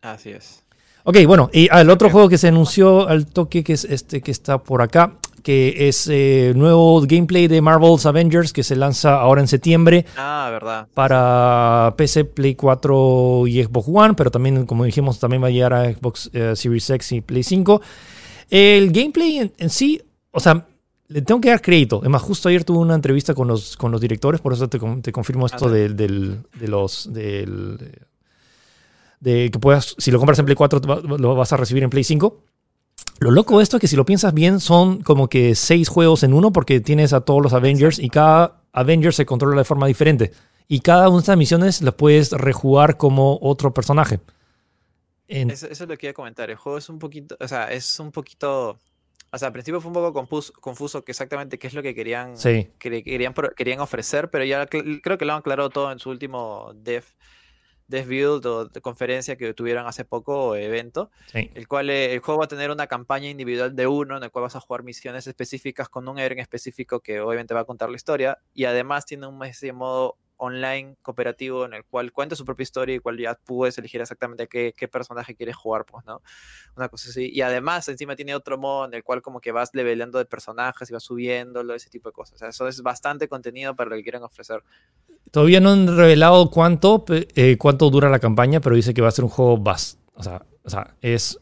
[0.03, 0.63] Así es.
[1.05, 4.31] Ok, bueno, y el otro juego que se anunció al toque, que es este que
[4.31, 9.41] está por acá, que es eh, nuevo gameplay de Marvel's Avengers, que se lanza ahora
[9.41, 10.05] en septiembre.
[10.19, 10.87] Ah, verdad.
[10.93, 15.73] Para PC, Play 4 y Xbox One, pero también, como dijimos, también va a llegar
[15.73, 17.81] a Xbox eh, Series X y Play 5.
[18.51, 20.67] El gameplay en, sí, o sea,
[21.09, 21.99] le tengo que dar crédito.
[22.01, 25.13] Además, justo ayer tuve una entrevista con los, con los directores, por eso te, te
[25.13, 27.13] confirmo esto ah, del, de los...
[27.13, 27.79] Del,
[29.21, 32.05] de que puedas, si lo compras en Play 4, lo vas a recibir en Play
[32.05, 32.41] 5.
[33.21, 36.23] Lo loco de esto es que si lo piensas bien, son como que seis juegos
[36.23, 39.89] en uno porque tienes a todos los Avengers y cada Avenger se controla de forma
[39.89, 40.33] diferente.
[40.69, 44.21] Y cada una de estas misiones las puedes rejugar como otro personaje.
[45.29, 46.51] Eso, es lo que iba a comentar.
[46.51, 48.79] El juego es un poquito, o sea, es un poquito
[49.31, 51.95] o sea, al principio fue un poco confuso, confuso que exactamente qué es lo que
[51.95, 52.35] querían,
[52.79, 57.05] querían, querían ofrecer, pero ya creo que lo han aclarado todo en su último dev
[57.89, 62.45] Build o de conferencia que tuvieron hace poco, evento, el cual eh, el juego va
[62.45, 65.89] a tener una campaña individual de uno en el cual vas a jugar misiones específicas
[65.89, 69.27] con un héroe en específico que obviamente va a contar la historia y además tiene
[69.27, 69.39] un
[69.75, 74.01] modo online cooperativo en el cual cuenta su propia historia y cual ya puedes elegir
[74.01, 76.23] exactamente qué, personaje quieres jugar, pues, ¿no?
[76.77, 77.31] Una cosa así.
[77.33, 80.89] Y además, encima tiene otro modo en el cual como que vas leveleando de personajes
[80.89, 82.37] y vas subiéndolo, ese tipo de cosas.
[82.37, 84.63] O sea, eso es bastante contenido para lo que quieren ofrecer.
[85.31, 89.13] Todavía no han revelado cuánto, eh, cuánto dura la campaña, pero dice que va a
[89.13, 91.39] ser un juego bast o sea, o sea, es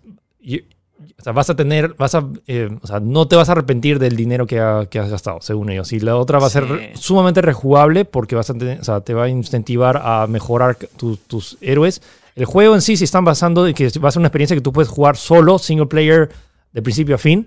[1.18, 3.98] o sea, vas a tener, vas a, eh, o sea, no te vas a arrepentir
[3.98, 5.92] del dinero que, has gastado, según ellos.
[5.92, 9.14] Y la otra va a ser sumamente rejugable porque vas a tener, o sea, te
[9.14, 12.02] va a incentivar a mejorar tus héroes.
[12.34, 14.62] El juego en sí se están basando en que va a ser una experiencia que
[14.62, 16.30] tú puedes jugar solo, single player,
[16.72, 17.46] de principio a fin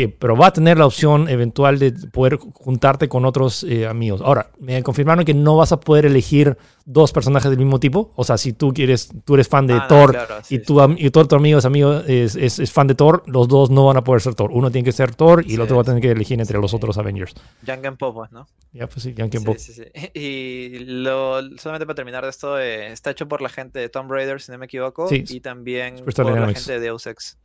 [0.00, 4.20] que, pero va a tener la opción eventual de poder juntarte con otros eh, amigos.
[4.20, 8.12] Ahora, me confirmaron que no vas a poder elegir dos personajes del mismo tipo.
[8.16, 10.16] O sea, si tú quieres, tú eres fan de ah, Thor
[10.48, 13.86] y, tu, y tu amigo es amigo es, es, fan de Thor, los dos no
[13.86, 14.50] van a poder ser Thor.
[14.52, 16.74] Uno tiene que ser Thor y el otro va a tener que elegir entre los
[16.74, 17.34] otros Avengers.
[17.62, 18.46] Young and Pop, ¿no?
[18.72, 19.56] Ya, pues sí, Pop.
[20.14, 24.10] Y lo, solamente para terminar de esto, eh, está hecho por la gente de Tomb
[24.10, 27.38] Raider, si no me equivoco, y también por la gente de Deus Ex.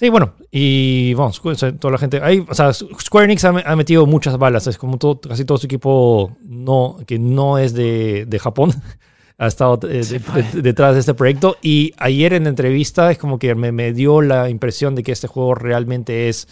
[0.00, 1.42] Sí, bueno, y vamos,
[1.78, 2.22] toda la gente.
[2.22, 4.66] Hay, o sea, Square Enix ha, metido muchas balas.
[4.66, 8.72] Es como todo, casi todo su equipo no, que no es de, de Japón.
[9.36, 10.02] ha estado eh,
[10.54, 11.58] detrás de este proyecto.
[11.60, 15.12] Y ayer en la entrevista es como que me, me, dio la impresión de que
[15.12, 16.48] este juego realmente es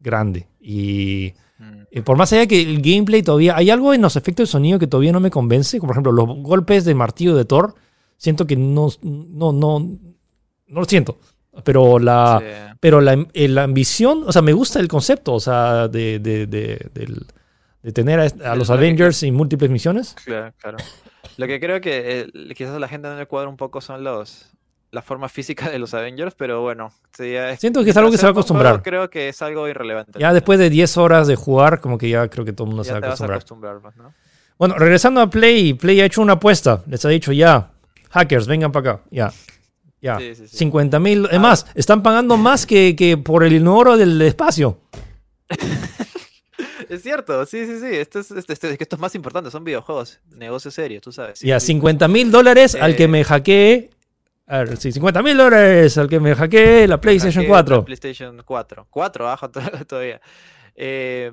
[0.00, 0.48] grande.
[0.60, 2.02] Y, mm.
[2.02, 3.56] por más allá que el gameplay todavía.
[3.56, 5.78] Hay algo en los efectos de sonido que todavía no me convence.
[5.78, 7.76] Como por ejemplo, los golpes de martillo de Thor.
[8.16, 11.16] Siento que no, no, no, no lo siento.
[11.64, 16.18] Pero la, pero la, la, ambición, o sea, me gusta el concepto, o sea, de,
[16.18, 20.14] de, de, tener a, los Avengers en múltiples misiones.
[20.24, 20.78] Claro, claro.
[21.36, 24.04] Lo que creo que eh, quizás a la gente no le cuadra un poco son
[24.04, 24.50] los
[24.90, 26.92] la forma física de los Avengers, pero bueno.
[27.58, 28.82] Siento que es algo que se va a acostumbrar.
[28.82, 30.18] creo que es algo irrelevante.
[30.18, 32.84] Ya después de 10 horas de jugar, como que ya creo que todo el mundo
[32.84, 33.80] se va a acostumbrar.
[33.80, 33.94] Pues,
[34.56, 36.82] bueno, regresando a Play, Play ha hecho una apuesta.
[36.86, 37.70] Les ha dicho ya,
[38.10, 39.02] hackers, vengan para acá.
[39.10, 39.32] Ya,
[40.00, 41.28] ya, 50 mil.
[41.30, 44.80] Es más, están pagando más que, que por el oro del espacio.
[46.88, 47.96] es cierto, sí, sí, sí.
[47.96, 51.40] Esto es, esto, esto, esto es más importante, son videojuegos, negocio serio, tú sabes.
[51.40, 53.90] ya, 50 mil dólares al que me hackee.
[54.46, 57.76] A ver, sí, 50 mil dólares al que me hackee la PlayStation 4.
[57.76, 58.86] La PlayStation 4.
[58.88, 59.50] 4, bajo
[59.86, 60.20] todavía.
[60.74, 61.32] Eh,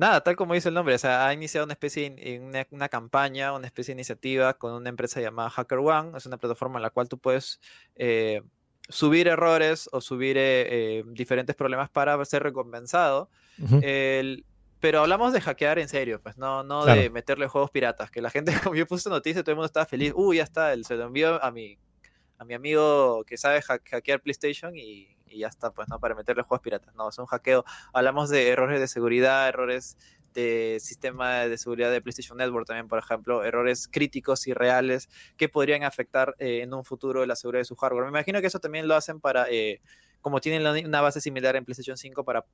[0.00, 3.52] Nada, tal como dice el nombre, o sea, ha iniciado una especie de una, campaña,
[3.52, 6.16] una especie de iniciativa con una empresa llamada HackerOne.
[6.16, 7.60] Es una plataforma en la cual tú puedes
[7.96, 8.40] eh,
[8.88, 13.28] subir errores o subir eh, eh, diferentes problemas para ser recompensado.
[14.80, 18.10] pero hablamos de hackear en serio, pues no, no de meterle juegos piratas.
[18.10, 20.14] Que la gente, como yo puse noticia, todo el mundo estaba feliz.
[20.16, 21.76] Uy, ya está, se lo envió a mi,
[22.38, 25.98] a mi amigo que sabe hackear PlayStation y, y ya está, pues, ¿no?
[25.98, 26.94] Para meterle juegos piratas.
[26.94, 27.64] No, es un hackeo.
[27.92, 29.96] Hablamos de errores de seguridad, errores
[30.34, 35.48] de sistema de seguridad de PlayStation Network también, por ejemplo, errores críticos y reales que
[35.48, 38.04] podrían afectar eh, en un futuro la seguridad de su hardware.
[38.04, 39.80] Me imagino que eso también lo hacen para, eh,
[40.20, 42.44] como tienen una base similar en PlayStation 5 para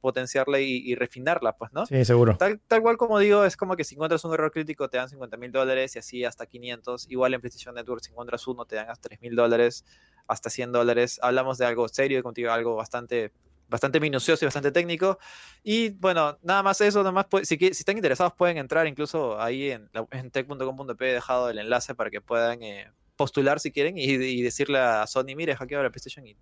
[0.00, 1.86] potenciarla y, refinarla, pues, ¿no?
[1.86, 2.36] Sí, seguro.
[2.36, 5.08] Tal, tal cual como digo, es como que si encuentras un error crítico te dan
[5.08, 7.10] 50 mil dólares y así hasta 500.
[7.10, 9.84] Igual en PlayStation Network si encuentras uno te dan hasta 3 mil dólares,
[10.26, 11.18] hasta 100 dólares.
[11.22, 13.32] Hablamos de algo serio, contigo algo bastante
[13.68, 15.18] bastante minucioso y bastante técnico.
[15.62, 19.70] Y bueno, nada más eso, nada más si, si, están interesados pueden entrar incluso ahí
[19.70, 24.42] en, en tech.com.p he dejado el enlace para que puedan eh, postular si quieren y,
[24.42, 26.36] decirle a Sony, mire, hackeo la PlayStation y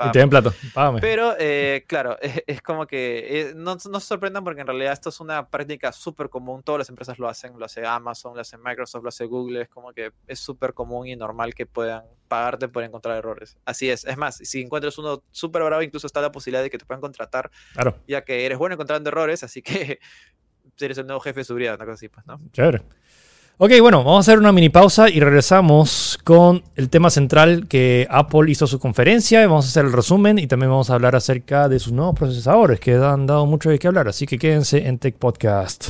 [0.00, 1.00] y te den plato, págame.
[1.00, 2.16] Pero, eh, claro,
[2.46, 5.92] es, como que eh, no, no, se sorprendan porque en realidad esto es una práctica
[5.92, 6.62] súper común.
[6.62, 9.62] Todas las empresas lo hacen, lo hace Amazon, lo hace Microsoft, lo hace Google.
[9.62, 13.56] Es como que es súper común y normal que puedan pagarte por encontrar errores.
[13.64, 14.04] Así es.
[14.04, 17.00] Es más, si encuentras uno súper bravo, incluso está la posibilidad de que te puedan
[17.00, 17.96] contratar, claro.
[18.08, 20.00] ya que eres bueno encontrando errores, así que
[20.80, 22.40] eres el nuevo jefe de seguridad, una cosa así, pues, ¿no?
[22.52, 22.82] Chévere.
[23.56, 28.04] Ok, bueno, vamos a hacer una mini pausa y regresamos con el tema central que
[28.10, 29.46] Apple hizo su conferencia.
[29.46, 32.80] Vamos a hacer el resumen y también vamos a hablar acerca de sus nuevos procesadores
[32.80, 34.08] que han dado mucho de qué hablar.
[34.08, 35.86] Así que quédense en Tech Podcast.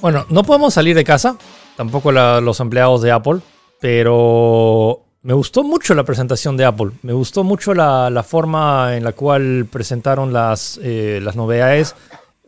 [0.00, 1.36] Bueno, no podemos salir de casa,
[1.76, 3.40] tampoco los empleados de Apple,
[3.80, 6.92] pero me gustó mucho la presentación de Apple.
[7.02, 11.94] Me gustó mucho la, forma en la cual presentaron las, eh, las novedades.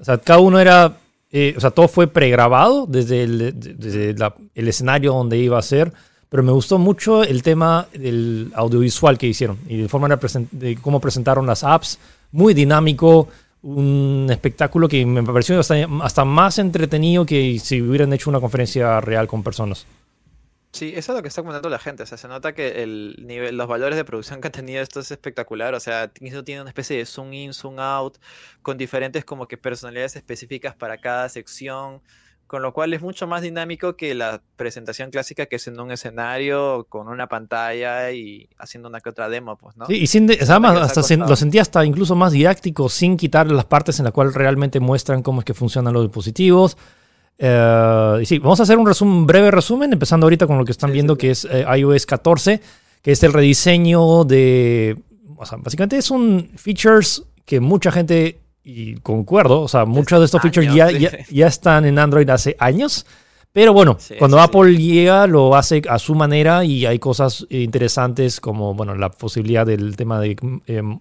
[0.00, 0.96] O sea, cada uno era,
[1.30, 5.92] eh, o sea, todo fue pregrabado desde, el, el escenario donde iba a ser
[6.32, 10.08] pero me gustó mucho el tema del audiovisual que hicieron y de forma
[10.50, 11.98] de, cómo presentaron las apps,
[12.30, 13.28] muy dinámico,
[13.62, 19.26] un espectáculo que me pareció hasta, más entretenido que si hubieran hecho una conferencia real
[19.28, 19.86] con personas.
[20.72, 22.02] Sí, eso es lo que está comentando la gente.
[22.02, 25.00] O sea, se nota que el nivel, los valores de producción que han tenido esto
[25.00, 25.74] es espectacular.
[25.74, 28.16] O sea, tiene una especie de zoom in, zoom out,
[28.62, 32.00] con diferentes como que personalidades específicas para cada sección
[32.52, 35.90] con lo cual es mucho más dinámico que la presentación clásica que es en un
[35.90, 39.86] escenario con una pantalla y haciendo una que otra demo, pues, ¿no?
[39.86, 44.00] Sí, y sin además hasta lo sentía hasta incluso más didáctico, sin quitar las partes
[44.00, 46.76] en las cuales realmente muestran cómo es que funcionan los dispositivos.
[47.38, 50.72] Eh, y sí, vamos a hacer un, resumen, breve resumen, empezando ahorita con lo que
[50.72, 52.60] están viendo, que es eh, iOS 14,
[53.00, 54.98] que es el rediseño de...
[55.38, 60.26] O sea, básicamente es un features que mucha gente y concuerdo, o sea, muchos de
[60.26, 63.06] estos features ya, ya, están en Android hace años.
[63.52, 68.72] Pero bueno, cuando Apple llega lo hace a su manera y hay cosas interesantes como
[68.74, 70.36] bueno, la posibilidad del tema de
[70.66, 71.00] em,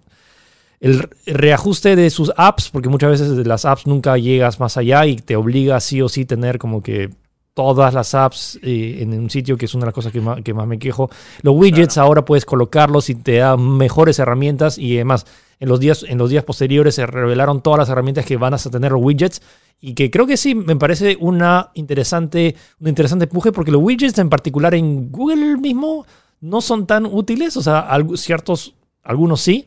[0.80, 5.06] el reajuste de sus apps, porque muchas veces de las apps nunca llegas más allá
[5.06, 7.10] y te obliga sí o sí tener como que
[7.54, 10.40] todas las apps eh, en un sitio que es una de las cosas que más,
[10.42, 11.10] que más me quejo.
[11.42, 15.26] Los widgets ahora puedes colocarlos y te da mejores herramientas y además
[15.60, 18.58] en los días, en los días posteriores se revelaron todas las herramientas que van a
[18.58, 19.42] tener los widgets
[19.80, 24.18] y que creo que sí me parece una interesante, un interesante empuje porque los widgets
[24.18, 26.06] en particular en Google mismo
[26.40, 29.66] no son tan útiles, o sea, ciertos, algunos sí,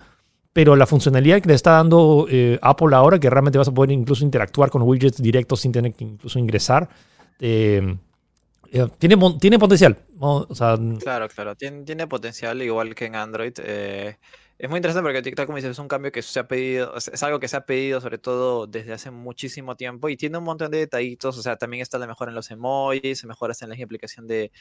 [0.51, 3.91] pero la funcionalidad que le está dando eh, Apple ahora, que realmente vas a poder
[3.91, 6.89] incluso interactuar con widgets directos sin tener que incluso ingresar,
[7.39, 7.97] eh,
[8.71, 9.97] eh, tiene, tiene potencial.
[10.99, 13.53] claro, claro, tiene, tiene, potencial igual que en Android.
[14.57, 17.23] Es muy interesante porque TikTok, como dices, es un cambio que se ha pedido, es
[17.23, 20.71] algo que se ha pedido sobre todo desde hace muchísimo tiempo y tiene un montón
[20.71, 23.75] de detallitos, o sea, también está la mejora en los emojis, se mejora en la
[23.75, 24.53] aplicación de,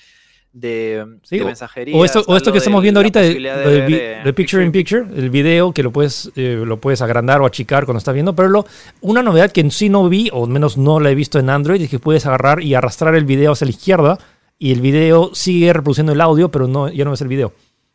[0.55, 1.97] de, mensajería.
[1.97, 5.73] O esto, o esto que estamos viendo ahorita, de, de, Picture in Picture, el video
[5.73, 8.67] que lo puedes, eh, lo puedes agrandar o achicar cuando estás viendo, pero lo,
[9.01, 11.51] una novedad que en sí no vi, o al menos no la he visto en
[11.51, 14.19] Android, es que puedes agarrar y arrastrar el video hacia la izquierda
[14.59, 17.49] y el video sigue reproduciendo el audio, pero no, ya no ves el video.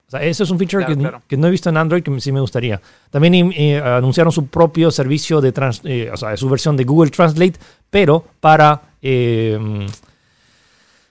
[0.08, 0.86] O sea, eso es un feature
[1.28, 2.82] que, no he visto en Android que sí me gustaría.
[3.10, 7.12] También eh, anunciaron su propio servicio de, trans, eh, o sea, su versión de Google
[7.12, 7.54] Translate,
[7.90, 8.82] pero para,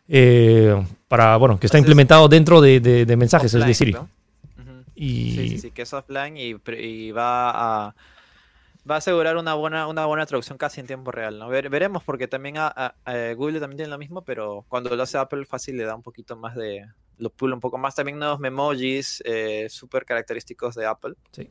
[0.09, 3.96] eh, para bueno, que está implementado dentro de, de, mensajes, es decir.
[4.94, 5.32] y...
[5.32, 7.94] Sí, sí, sí, que es offline y, y, va a
[8.90, 11.38] va a asegurar una buena, una buena traducción casi en tiempo real.
[11.38, 11.48] ¿no?
[11.48, 12.94] veremos porque también a,
[13.36, 16.36] Google también tiene lo mismo, pero cuando lo hace Apple fácil le da un poquito
[16.36, 16.86] más de,
[17.18, 17.94] lo pula un poco más.
[17.94, 21.14] También nuevos memojis eh, súper característicos de Apple.
[21.32, 21.50] Sí.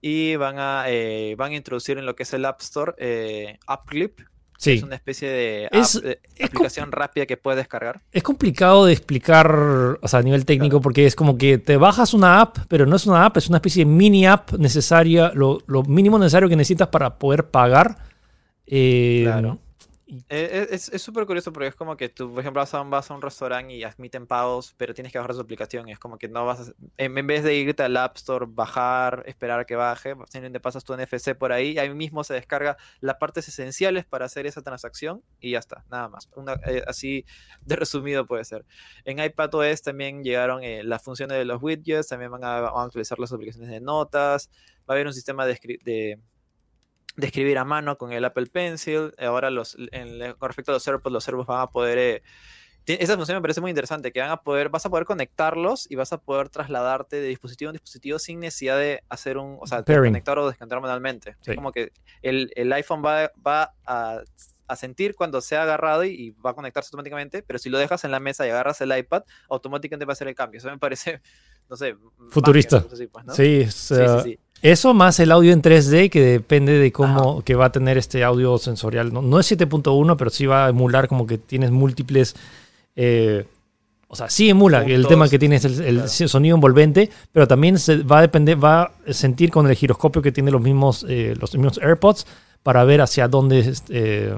[0.00, 3.58] Y van a, eh, van a introducir en lo que es el App Store eh,
[3.66, 4.20] App Clip,
[4.58, 4.72] Sí.
[4.72, 5.70] Es una especie de,
[6.42, 8.00] aplicación rápida que puedes descargar.
[8.10, 9.48] Es complicado de explicar,
[10.02, 12.96] o sea, a nivel técnico, porque es como que te bajas una app, pero no
[12.96, 16.56] es una app, es una especie de mini app necesaria, lo, lo mínimo necesario que
[16.56, 17.98] necesitas para poder pagar.
[18.66, 19.60] Eh, claro.
[20.30, 22.74] Eh, es súper curioso porque es como que tú, por ejemplo, vas
[23.10, 25.86] a, un, restaurante y admiten pagos, pero tienes que bajar su aplicación.
[25.86, 29.22] Y es como que no vas a, en, vez de irte al App Store, bajar,
[29.26, 33.48] esperar que baje, simplemente pasas tu NFC por ahí, ahí mismo se descarga las partes
[33.48, 36.30] esenciales para hacer esa transacción y ya está, nada más.
[36.66, 37.26] Eh, así
[37.60, 38.64] de resumido puede ser.
[39.04, 42.84] En iPadOS también llegaron eh, las funciones de los widgets, también van a, van a,
[42.84, 44.48] actualizar las aplicaciones de notas,
[44.80, 46.18] va a haber un sistema de, de
[47.18, 49.12] de escribir a mano con el Apple Pencil.
[49.18, 51.98] Ahora, los, en, con respecto a los AirPods, los AirPods van a poder...
[51.98, 52.22] Eh,
[52.86, 55.96] esa función me parece muy interesante, que van a poder, vas a poder conectarlos y
[55.96, 59.82] vas a poder trasladarte de dispositivo en dispositivo sin necesidad de hacer un, o sea,
[59.82, 61.36] conectar o desconectar manualmente.
[61.44, 61.92] Es como que
[62.22, 64.22] el, el iPhone va, va a,
[64.68, 68.04] a, sentir cuando se ha agarrado y, va a conectarse automáticamente, pero si lo dejas
[68.04, 70.56] en la mesa y agarras el iPad, automáticamente va a hacer el cambio.
[70.56, 71.20] Eso me parece,
[71.68, 71.94] no sé,
[72.30, 72.84] futurista.
[72.84, 72.98] Pues,
[73.36, 73.94] sí, sí,
[74.24, 77.96] sí, eso más el audio en 3D que depende de cómo que va a tener
[77.96, 79.12] este audio sensorial.
[79.12, 82.34] No, es 7.1, pero sí va a emular como que tienes múltiples...
[82.96, 83.46] Eh,
[84.10, 84.84] o sea, sí emula.
[84.84, 89.12] El tema que tienes el, sonido envolvente, pero también se va a depender, va a
[89.12, 92.26] sentir con el giroscopio que tiene los mismos, eh, los mismos AirPods
[92.62, 94.34] para ver hacia dónde eh,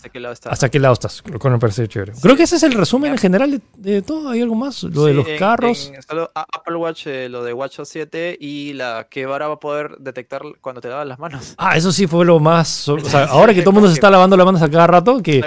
[0.00, 0.52] ¿Hasta qué lado estás?
[0.54, 1.22] ¿Hasta qué lado estás?
[1.30, 2.14] Lo cual me parece chévere.
[2.22, 4.30] Creo que ese es el resumen en general de, todo.
[4.30, 4.82] ¿Hay algo más?
[4.84, 5.92] Lo de los carros.
[6.34, 10.40] Apple Watch, eh, lo de Watch 7 y la que ahora va a poder detectar
[10.62, 11.54] cuando te lavas las manos.
[11.58, 12.88] Ah, eso sí fue lo más.
[12.88, 15.22] O sea, ahora que todo el mundo se está lavando las manos a cada rato,
[15.22, 15.44] que.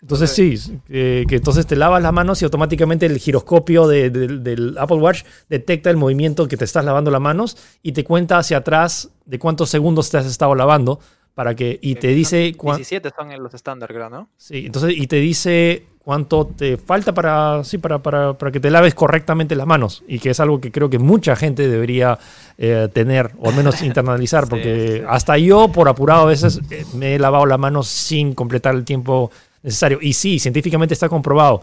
[0.00, 5.24] Entonces sí, que entonces te lavas las manos y automáticamente el giroscopio del Apple Watch
[5.48, 9.40] detecta el movimiento que te estás lavando las manos y te cuenta hacia atrás de
[9.40, 11.00] cuántos segundos te has estado lavando
[11.36, 14.30] para que y te dice 17 son en los estándar, creo, ¿no?
[14.38, 18.70] Sí, entonces y te dice cuánto te falta para sí para, para, para, que te
[18.70, 22.18] laves correctamente las manos y que es algo que creo que mucha gente debería
[22.56, 27.16] eh, tener o al menos internalizar porque hasta yo por apurado a veces eh, me
[27.16, 29.30] he lavado las manos sin completar el tiempo
[29.62, 31.60] necesario y sí, científicamente está comprobado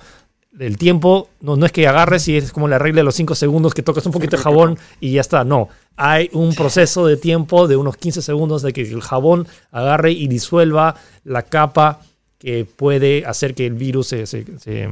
[0.60, 3.36] el tiempo no, no es que agarres y es como la regla de los 5
[3.36, 5.44] segundos que tocas un poquito de jabón y ya está.
[5.44, 10.12] No, hay un proceso de tiempo de unos 15 segundos de que el jabón agarre
[10.12, 12.02] y disuelva la capa
[12.38, 14.90] que puede hacer que el virus se, se, se,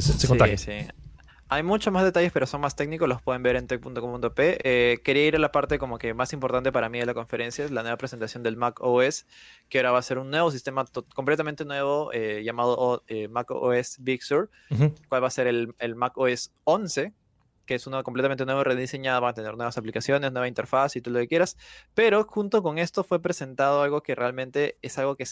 [0.00, 0.58] se contagie.
[0.58, 1.01] Sí, sí.
[1.52, 4.58] Hay muchos más detalles, pero son más técnicos, los pueden ver en tech.com.p.
[4.64, 7.62] Eh, quería ir a la parte como que más importante para mí de la conferencia,
[7.62, 9.26] es la nueva presentación del Mac OS,
[9.68, 13.98] que ahora va a ser un nuevo sistema completamente nuevo eh, llamado eh, Mac OS
[14.00, 14.48] Big Sur,
[15.10, 17.12] cual va a ser el, el, Mac OS 11,
[17.66, 21.12] que es uno completamente nuevo, rediseñado, va a tener nuevas aplicaciones, nueva interfaz y todo
[21.12, 21.58] lo que quieras,
[21.92, 25.26] pero junto con esto fue presentado algo que realmente es algo que,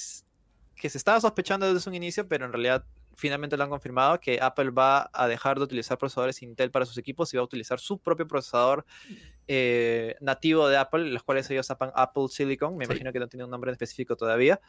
[0.76, 2.84] que se estaba sospechando desde un inicio, pero en realidad
[3.16, 6.98] finalmente lo han confirmado que Apple va a dejar de utilizar procesadores Intel para sus
[6.98, 8.84] equipos y va a utilizar su propio procesador
[9.46, 13.44] eh, nativo de Apple, los cuales ellos llaman Apple Silicon, me imagino que no tiene
[13.44, 14.60] un nombre específico todavía,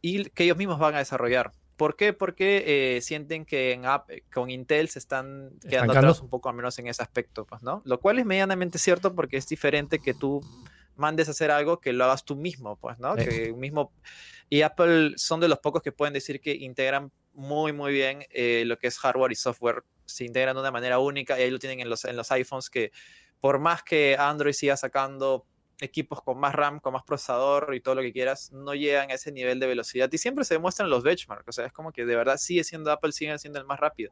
[0.00, 1.52] y que ellos mismos van a desarrollar.
[1.76, 2.12] ¿Por qué?
[2.12, 3.84] Porque eh, sienten que en
[4.34, 7.82] con Intel se están quedando atrás un poco, al menos en ese aspecto, pues, ¿no?
[7.84, 10.40] Lo cual es medianamente cierto porque es diferente que tú
[10.96, 13.14] mandes a hacer algo que lo hagas tú mismo, pues, ¿no?
[13.14, 13.92] Que mismo...
[14.50, 18.64] Y Apple son de los pocos que pueden decir que integran muy, muy bien eh,
[18.66, 19.84] lo que es hardware y software.
[20.06, 22.70] Se integran de una manera única y ahí lo tienen en los, en los iPhones
[22.70, 22.92] que
[23.40, 25.46] por más que Android siga sacando
[25.80, 29.14] equipos con más RAM, con más procesador y todo lo que quieras, no llegan a
[29.14, 30.08] ese nivel de velocidad.
[30.12, 31.48] Y siempre se demuestran los benchmarks.
[31.48, 34.10] O sea, es como que de verdad sigue siendo Apple, sigue siendo el más rápido.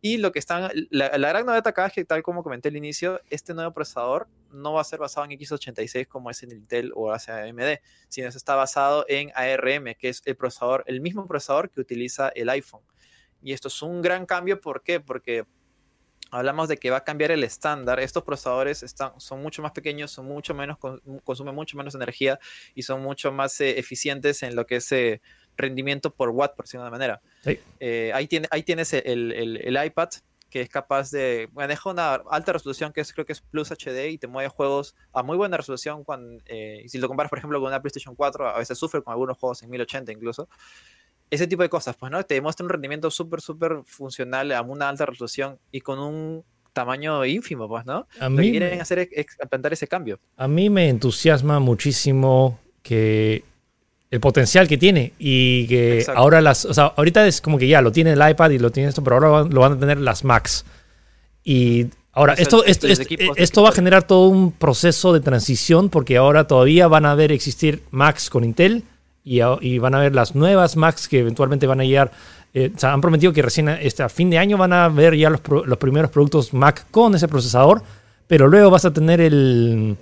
[0.00, 3.20] Y lo que están, la, gran novedad acá es que, tal como comenté al inicio,
[3.30, 7.10] este nuevo procesador no va a ser basado en x86 como es en Intel o
[7.10, 11.70] hace AMD, sino que está basado en ARM, que es el procesador, el mismo procesador
[11.70, 12.82] que utiliza el iPhone.
[13.42, 15.00] Y esto es un gran cambio, ¿por qué?
[15.00, 15.44] Porque
[16.34, 18.00] hablamos de que va a cambiar el estándar.
[18.00, 20.78] Estos procesadores están, son mucho más pequeños, son mucho menos,
[21.22, 22.38] consumen mucho menos energía
[22.74, 25.20] y son mucho más eh, eficientes en lo que es eh,
[25.56, 27.20] rendimiento por watt, por decirlo de manera.
[27.80, 30.08] Eh, ahí, tiene, ahí tienes el, el, iPad
[30.50, 34.10] que es capaz de maneja una alta resolución que es creo que es Plus HD
[34.10, 36.42] y te mueve juegos a muy buena resolución cuando
[36.86, 39.64] si lo comparas por ejemplo con una PlayStation 4 a veces sufre con algunos juegos
[39.64, 40.48] en 1080 incluso
[41.30, 42.22] ese tipo de cosas, pues, ¿no?
[42.24, 47.24] Te demuestra un rendimiento súper, súper funcional a una alta resolución y con un tamaño
[47.24, 48.06] ínfimo, pues, ¿no?
[48.20, 50.18] A Lo que quieren hacer es, plantar ese cambio.
[50.36, 53.44] A mí me entusiasma muchísimo que
[54.10, 57.80] el potencial que tiene y que ahora las, o sea, ahorita es como que ya
[57.80, 60.24] lo tiene el iPad y lo tiene esto, pero ahora lo van a tener las
[60.24, 60.64] Macs.
[61.42, 66.46] Y ahora, esto, esto, esto, va a generar todo un proceso de transición porque ahora
[66.46, 68.84] todavía van a ver existir Macs con Intel
[69.24, 72.12] y, van a ver las nuevas Macs que eventualmente van a llegar.
[72.52, 75.40] Eh, han prometido que recién este, a fin de año van a ver ya los,
[75.78, 77.82] primeros productos Mac con ese procesador,
[78.26, 79.96] pero luego vas a tener eh,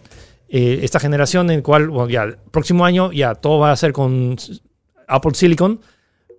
[0.48, 4.36] esta generación en cual, bueno, ya el próximo año ya todo va a ser con
[5.06, 5.80] Apple Silicon,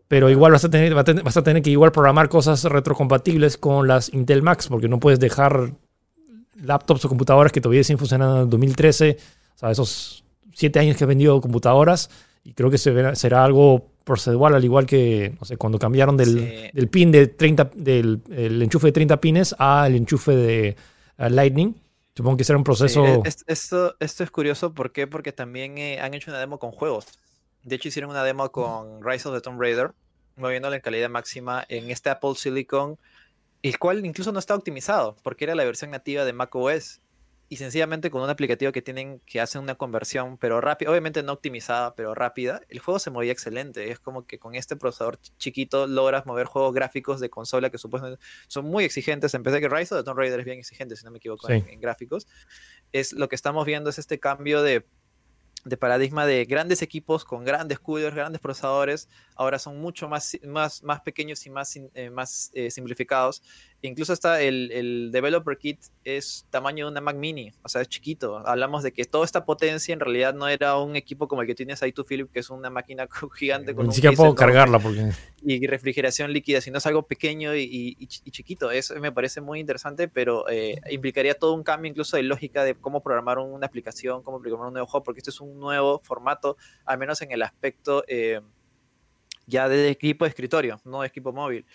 [0.10, 4.14] pero igual vas a tener, vas a tener que igual programar cosas retrocompatibles con las
[4.14, 5.72] Intel Macs, porque no puedes dejar
[6.62, 9.18] laptops o computadoras que todavía siguen funcionando en 2013,
[9.56, 10.24] o sea, esos
[10.54, 12.10] siete años que he vendido computadoras,
[12.44, 16.90] y creo que será algo procedural, al igual que, no sé, cuando cambiaron del, del
[16.90, 20.76] pin de 30, del el enchufe de 30 pines al enchufe de
[21.18, 21.76] Lightning.
[22.16, 23.24] Supongo que será un proceso...
[23.48, 25.08] esto, esto es curioso, ¿por qué?
[25.08, 27.08] Porque también eh, han hecho una demo con juegos.
[27.64, 29.92] De hecho, hicieron una demo con Rise of the Tomb Raider,
[30.36, 33.00] moviéndolo en calidad máxima en este Apple Silicon,
[33.64, 37.02] el cual incluso no está optimizado, porque era la versión nativa de macOS.
[37.54, 41.34] Y sencillamente con un aplicativo que tienen que hacer una conversión, pero rápida, obviamente no
[41.34, 43.92] optimizada, pero rápida, el juego se movía excelente.
[43.92, 48.20] Es como que con este procesador chiquito logras mover juegos gráficos de consola que supuestamente
[48.48, 49.36] son muy exigentes.
[49.36, 51.80] Empecé que Rise of the Tomb Raider es bien exigente, si no me equivoco, en
[51.80, 52.26] gráficos.
[52.92, 54.88] Es lo que estamos viendo es este cambio de
[55.66, 60.84] de paradigma de grandes equipos con grandes coolers, grandes procesadores, ahora son mucho más, más,
[60.84, 63.42] más pequeños y más, eh, más eh, simplificados.
[63.86, 67.90] Incluso hasta el, el, Developer Kit es tamaño de una Mac Mini, o sea, es
[67.90, 68.38] chiquito.
[68.48, 71.54] Hablamos de que toda esta potencia en realidad no era un equipo como el que
[71.54, 75.12] tienes ahí tú, Philip, que es una máquina gigante con Ni siquiera puedo cargarla porque...
[75.46, 78.72] Y refrigeración líquida, sino es algo pequeño y, y, chiquito.
[78.72, 82.76] Eso me parece muy interesante, pero eh, implicaría todo un cambio incluso de lógica de
[82.76, 86.56] cómo programar una aplicación, cómo programar un nuevo juego, porque este es un nuevo formato,
[86.86, 88.06] al menos en el aspecto
[89.46, 91.66] ya de equipo de escritorio, no de equipo móvil.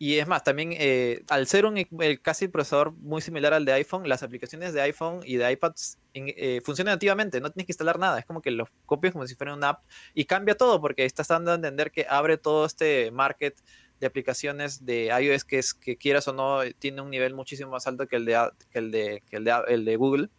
[0.00, 3.72] Y es más, también eh, al ser un el casi procesador muy similar al de
[3.72, 7.98] iPhone, las aplicaciones de iPhone y de iPads eh, funcionan nativamente, no tienes que instalar
[7.98, 9.84] nada, es como que los copias como si fuera una app
[10.14, 13.60] y cambia todo porque estás dando a entender que abre todo este market
[13.98, 17.88] de aplicaciones de iOS que es que quieras o no tiene un nivel muchísimo más
[17.88, 20.30] alto que el de, que el de, que el de, el de Google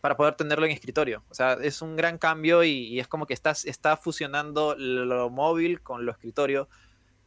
[0.00, 1.24] para poder tenerlo en escritorio.
[1.28, 5.82] O sea, es un gran cambio y, es como que estás, está fusionando lo móvil
[5.82, 6.68] con lo escritorio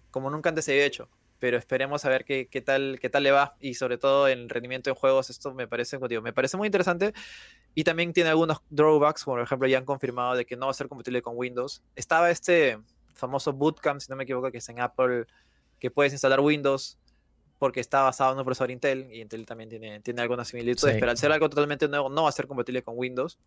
[0.09, 1.09] como nunca antes se había hecho.
[1.41, 4.47] Pero esperemos a ver qué, qué, tal, qué tal le va y sobre todo en
[4.47, 5.31] rendimiento en juegos.
[5.31, 7.13] Esto me parece, me parece muy interesante
[7.73, 10.75] y también tiene algunos drawbacks, por ejemplo ya han confirmado de que no va a
[10.75, 11.81] ser compatible con Windows.
[11.95, 12.77] Estaba este
[13.15, 15.25] famoso Bootcamp, si no me equivoco, que es en Apple,
[15.79, 16.99] que puedes instalar Windows
[17.57, 21.09] porque está basado en un procesador Intel y Intel también tiene, tiene algunas similitudes, pero
[21.09, 23.39] al ser algo totalmente nuevo no va a ser compatible con Windows,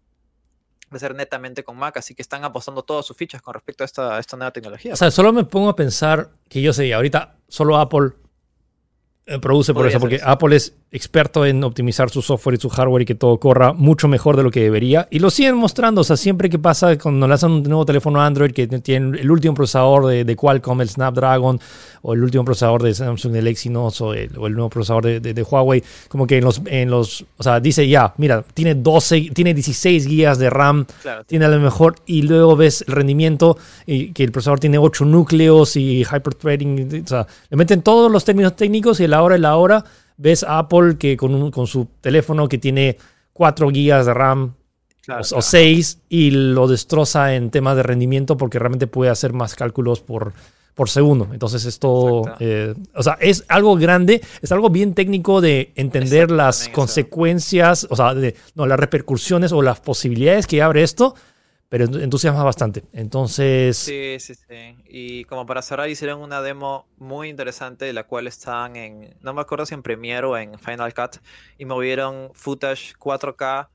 [0.94, 3.84] va a ser netamente con Mac, así que están apostando todas sus fichas con respecto
[3.84, 4.94] a esta, esta nueva tecnología.
[4.94, 8.12] O sea, solo me pongo a pensar que yo sé, ahorita solo Apple
[9.40, 13.04] produce por eso, porque Apple es experto en optimizar su software y su hardware y
[13.06, 15.08] que todo corra mucho mejor de lo que debería.
[15.10, 18.52] Y lo siguen mostrando, o sea, siempre que pasa cuando lanzan un nuevo teléfono Android
[18.52, 21.58] que tiene el último procesador de, Qualcomm, el Snapdragon,
[22.02, 26.26] o el último procesador de Samsung, el Exynos, o el, nuevo procesador de, Huawei, como
[26.26, 30.38] que en los, en los, o sea, dice ya, mira, tiene 12, tiene 16 gigas
[30.38, 30.84] de RAM,
[31.26, 33.56] tiene a lo mejor, y luego ves el rendimiento,
[33.86, 38.22] y que el procesador tiene 8 núcleos y hyperthreading, o sea, le meten todos los
[38.24, 39.84] términos técnicos y la hora y la hora.
[40.16, 42.98] Ves a Apple que con, con su teléfono que tiene
[43.32, 44.54] 4 gigas de RAM
[45.32, 50.00] o, 6 y lo destroza en temas de rendimiento porque realmente puede hacer más cálculos
[50.00, 50.32] por,
[50.74, 51.28] por segundo.
[51.32, 56.68] Entonces esto, eh, o sea, es algo grande, es algo bien técnico de entender las
[56.68, 61.14] consecuencias, o sea, de, no, las repercusiones o las posibilidades que abre esto
[61.74, 62.84] pero entusiasma bastante.
[62.92, 63.76] Entonces...
[63.76, 64.76] Sí, sí, sí.
[64.84, 69.40] Y como para cerrar, hicieron una demo muy interesante, la cual están en, no me
[69.40, 71.16] acuerdo si en Premiere o en Final Cut,
[71.58, 73.70] y movieron footage 4K,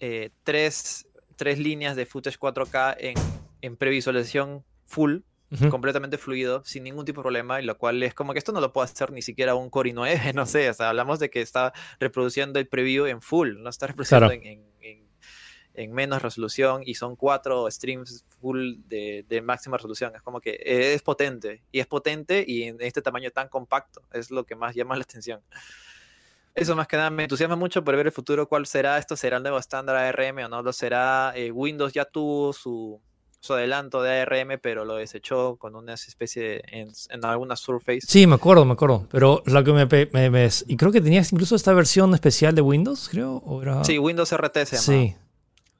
[0.00, 1.06] eh, tres,
[1.36, 3.14] tres, líneas de footage 4K en,
[3.60, 5.18] en previsualización full,
[5.70, 8.60] completamente fluido, sin ningún tipo de problema, y lo cual es como que esto no
[8.60, 11.42] lo puede hacer ni siquiera un Core i9, no sé, o sea, hablamos de que
[11.42, 14.69] está reproduciendo el preview en full, no está reproduciendo en en
[15.88, 20.14] menos resolución y son cuatro streams full de, máxima resolución.
[20.14, 24.02] Es como que es potente y es potente y en este tamaño tan compacto.
[24.12, 25.40] Es lo que más llama la atención.
[26.54, 28.98] Eso más que nada me entusiasma mucho por ver el futuro cuál será.
[28.98, 31.32] Esto será el nuevo estándar ARM o no lo será.
[31.36, 33.00] Eh, Windows ya tuvo su,
[33.38, 36.90] su, adelanto de ARM, pero lo desechó con una especie en,
[37.24, 38.00] alguna Surface.
[38.06, 39.06] Sí, me acuerdo, me acuerdo.
[39.10, 43.08] Pero lo que me, me, Y creo que tenías incluso esta versión especial de Windows,
[43.08, 43.42] creo.
[43.84, 44.82] Sí, Windows RT se llama.
[44.82, 45.16] Sí.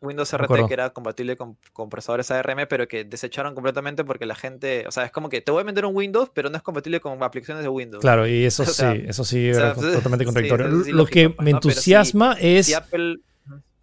[0.00, 4.84] Windows RT que era compatible con compresores ARM, pero que desecharon completamente porque la gente,
[4.86, 7.00] o sea, es como que te voy a vender un Windows, pero no es compatible
[7.00, 8.00] con aplicaciones de Windows.
[8.00, 10.68] Claro, y eso sí, eso sí era totalmente contradictorio.
[10.68, 12.74] Lo que me entusiasma es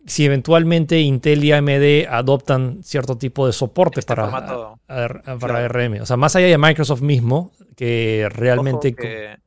[0.06, 5.08] si eventualmente Intel y AMD adoptan cierto tipo de soporte Este para, formato, a- a-
[5.38, 5.80] para claro.
[5.80, 6.02] ARM.
[6.02, 8.88] O sea, más allá de Microsoft mismo, que realmente...
[8.90, 9.38] Ojo que,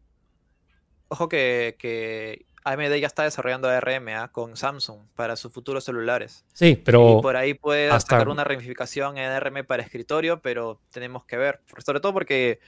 [1.08, 6.44] ojo que, que AMD ya está desarrollando ARM con Samsung para sus futuros celulares.
[6.52, 7.18] Sí, pero...
[7.18, 11.36] y por ahí puede hasta- sacar una ramificación en ARM para escritorio, pero tenemos que
[11.38, 11.60] ver.
[11.84, 12.60] Sobre todo porque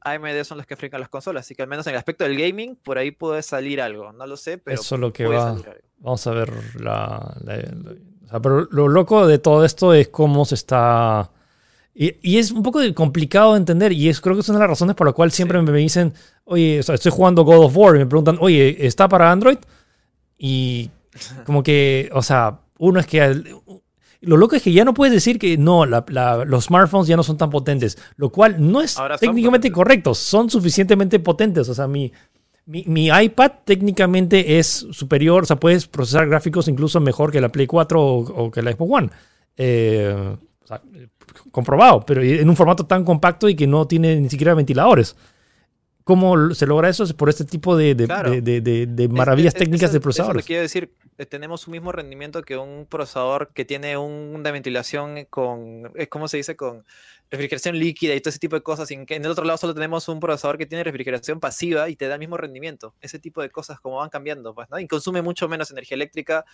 [0.00, 2.36] AMD son los que fabrican las consolas, así que al menos en el aspecto del
[2.36, 4.12] gaming, por ahí puede salir algo.
[4.12, 5.82] No lo sé, pero Eso es lo que puede va- salir algo.
[5.98, 7.92] Vamos a ver la, la- la-
[8.24, 11.30] o sea, pero lo loco de todo esto es cómo se está...
[11.94, 14.62] Y, y es un poco complicado de entender y es, creo que es una de
[14.64, 15.64] las razones por la cual siempre Sí.
[15.64, 16.14] me dicen,
[16.44, 19.58] oye, o sea, estoy jugando God of War y me preguntan, oye, ¿está para Android?
[20.38, 20.90] Y
[21.44, 23.42] como que, o sea, uno es que...
[24.22, 27.16] lo loco es que ya no puedes decir que no, la- la- los smartphones ya
[27.16, 29.76] no son tan potentes, lo cual no es Ahora son técnicamente potentes.
[29.76, 31.68] correcto, son suficientemente potentes.
[31.68, 32.10] O sea, mi,
[32.64, 37.50] mi, mi iPad técnicamente es superior, o sea, puedes procesar gráficos incluso mejor que la
[37.50, 39.10] Play 4 o, o que la Xbox One.
[39.58, 40.80] Eh, o sea,
[41.50, 45.16] comprobado, pero en un formato tan compacto y que no tiene ni siquiera ventiladores.
[46.04, 47.04] ¿Cómo se logra eso?
[47.04, 48.30] Es por este tipo de, de- Claro.
[48.32, 50.42] de- de- de Es- maravillas es- técnicas eso- de Eso procesadores.
[50.42, 54.50] le quiero decir, eh, tenemos un mismo rendimiento que un procesador que tiene un- una
[54.50, 56.56] ventilación con, eh, ¿cómo se dice?
[56.56, 56.84] Con
[57.30, 58.88] refrigeración líquida y todo ese tipo de cosas.
[58.88, 62.08] que en el otro lado solo tenemos un procesador que tiene refrigeración pasiva y te
[62.08, 62.94] da el mismo rendimiento.
[63.00, 64.80] Ese tipo de cosas como van cambiando, pues, ¿no?
[64.80, 66.44] Y consume mucho menos energía eléctrica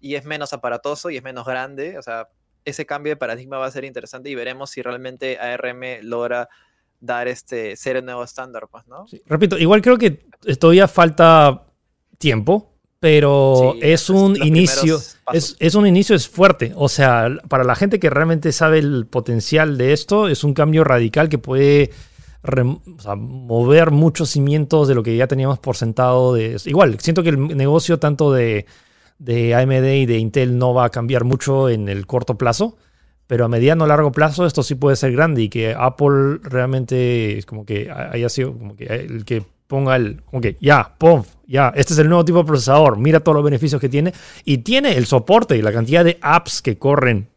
[0.00, 1.96] y es menos aparatoso y es menos grande.
[1.98, 2.28] O sea,
[2.68, 6.48] ese cambio de paradigma va a ser interesante y veremos si realmente ARM logra
[7.00, 9.06] dar este, ser el nuevo estándar, pues, ¿no?
[9.08, 10.26] Sí, Repito, igual creo que
[10.58, 11.66] todavía falta
[12.18, 14.98] tiempo, pero Sí, es un inicio.
[15.32, 16.72] Es, es un inicio, es fuerte.
[16.74, 20.82] O sea, para la gente que realmente sabe el potencial de esto, es un cambio
[20.82, 21.90] radical que puede
[22.42, 26.34] rem- o sea, mover muchos cimientos de lo que ya teníamos por sentado.
[26.34, 28.66] De, igual, siento que el negocio tanto de,
[29.18, 32.76] de AMD y de Intel no va a cambiar mucho en el corto plazo.
[33.26, 37.36] Pero a mediano o largo plazo esto sí puede ser grande y que Apple realmente
[37.36, 41.22] es como que haya sido como que el que ponga el, como que ya, pum,
[41.46, 44.14] ya, este es el nuevo tipo de procesador, mira todos los beneficios que tiene
[44.46, 47.28] y tiene el soporte y la cantidad de apps que corren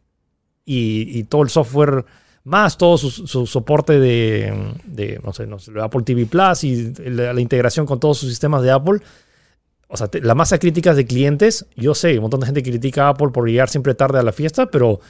[0.66, 2.06] y, todo el software
[2.46, 6.94] más todo su, su soporte de, de, no sé, no sé, Apple TV Plus y
[7.10, 9.02] la, la integración con todos sus sistemas de Apple.
[9.94, 13.08] O sea, te- la masa crítica de clientes, yo sé, un montón de gente critica
[13.08, 15.02] a Apple por llegar siempre tarde a la fiesta, pero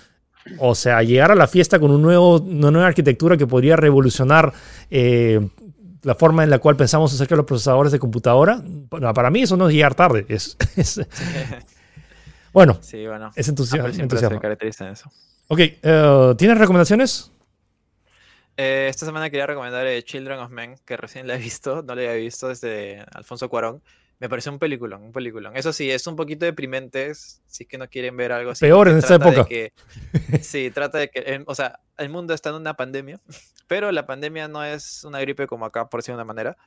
[0.57, 4.51] o sea, llegar a la fiesta con un nuevo, una nueva arquitectura que podría revolucionar
[4.89, 5.39] eh,
[6.01, 8.59] la forma en la cual pensamos acerca de los procesadores de computadora,
[8.89, 10.25] bueno, para mí eso no es llegar tarde.
[10.29, 10.99] Es, es-
[12.53, 13.31] bueno, Sí, bueno.
[13.35, 13.83] es entusiasmo.
[13.85, 14.37] Apple siempre entusiasmo.
[14.37, 15.11] se caracteriza en eso.
[15.47, 17.31] Ok, eh, ¿tienes recomendaciones?
[18.57, 21.95] Eh, esta semana quería recomendar eh, Children of Men, que recién la he visto, no
[21.95, 23.81] la había visto desde Alfonso Cuarón.
[24.21, 25.57] Me pareció un peliculón, un peliculón.
[25.57, 28.63] Eso sí, es un poquito deprimente, si es que no quieren ver algo así.
[28.63, 29.45] Peor en esta época.
[29.45, 29.73] que-
[30.43, 33.19] sí, trata de que, o sea, el mundo está en una pandemia,
[33.67, 36.57] pero la pandemia no es una gripe como acá, por decirlo de una manera,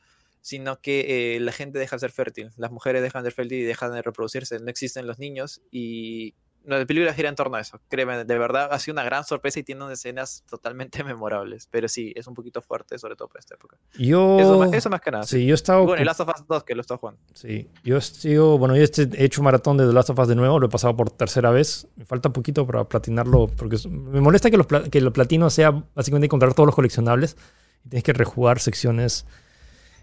[0.40, 3.58] sino que eh, la gente deja de ser fértil, las mujeres dejan de ser fértil
[3.60, 6.34] y dejan de reproducirse, no existen los niños y
[6.64, 7.80] la película gira en torno a eso.
[7.88, 11.88] Créeme, de verdad ha sido una gran sorpresa y tiene unas escenas totalmente memorables, pero
[11.88, 13.76] sí, es un poquito fuerte, sobre todo para esta época.
[13.98, 14.38] Yo.
[14.40, 15.24] Eso, más- eso más que nada.
[15.24, 15.82] Sí, yo he estado.
[15.82, 17.20] Y bueno, y Last of Us 2, que lo está jugando.
[17.34, 20.34] Sí, yo sigo, bueno, yo este- he hecho maratón de The Last of Us de
[20.34, 21.86] nuevo, lo he pasado por tercera vez.
[21.96, 25.70] Me falta un poquito para platinarlo, porque me molesta que, los que lo platino sea
[25.94, 27.36] básicamente encontrar todos los coleccionables
[27.84, 29.26] y tienes que rejugar secciones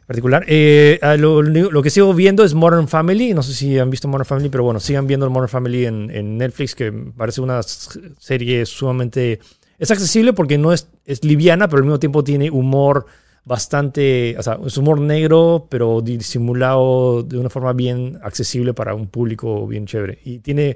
[0.06, 0.43] particular.
[0.47, 4.26] Eh, lo, lo que sigo viendo es Modern Family, no sé si han visto Modern
[4.26, 9.39] Family, pero bueno, sigan viendo Modern Family en, en Netflix, que parece una serie sumamente...
[9.80, 13.06] Es accesible porque no es, es liviana, pero al mismo tiempo tiene humor
[13.43, 19.08] bastante, o sea, es humor negro, pero disimulado de una forma bien accesible para un
[19.08, 20.20] público bien chévere.
[20.24, 20.76] Y tiene,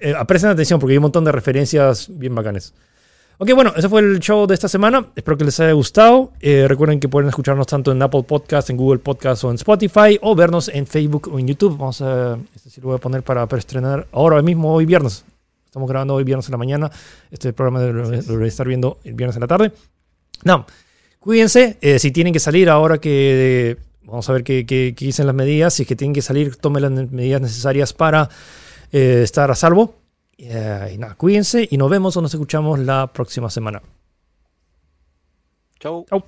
[0.00, 2.74] eh, presten atención porque hay un montón de referencias bien bacanes.
[3.36, 5.08] Ok, bueno, ese fue el show de esta semana.
[5.16, 6.32] Espero que les haya gustado.
[6.40, 10.18] Eh, recuerden que pueden escucharnos tanto en Apple Podcast, en Google Podcast o en Spotify,
[10.22, 11.76] o vernos en Facebook o en YouTube.
[11.76, 15.24] Vamos a, este sí lo voy a poner para, para estrenar ahora mismo, hoy viernes.
[15.66, 16.90] Estamos grabando hoy viernes en la mañana.
[17.32, 19.72] Este programa lo, lo voy a estar viendo el viernes en la tarde.
[20.44, 20.64] No,
[21.18, 21.76] cuídense.
[21.80, 23.76] eh, si tienen que salir ahora que...
[24.04, 25.74] Vamos a ver qué, qué, qué dicen las medidas.
[25.74, 28.28] Si que tienen que salir, tomen las medidas necesarias para
[28.92, 29.94] eh, estar a salvo.
[30.38, 33.82] Eh, y nada, cuídense y nos vemos o nos escuchamos la próxima semana.
[35.80, 36.06] Chau.
[36.08, 36.24] Chau.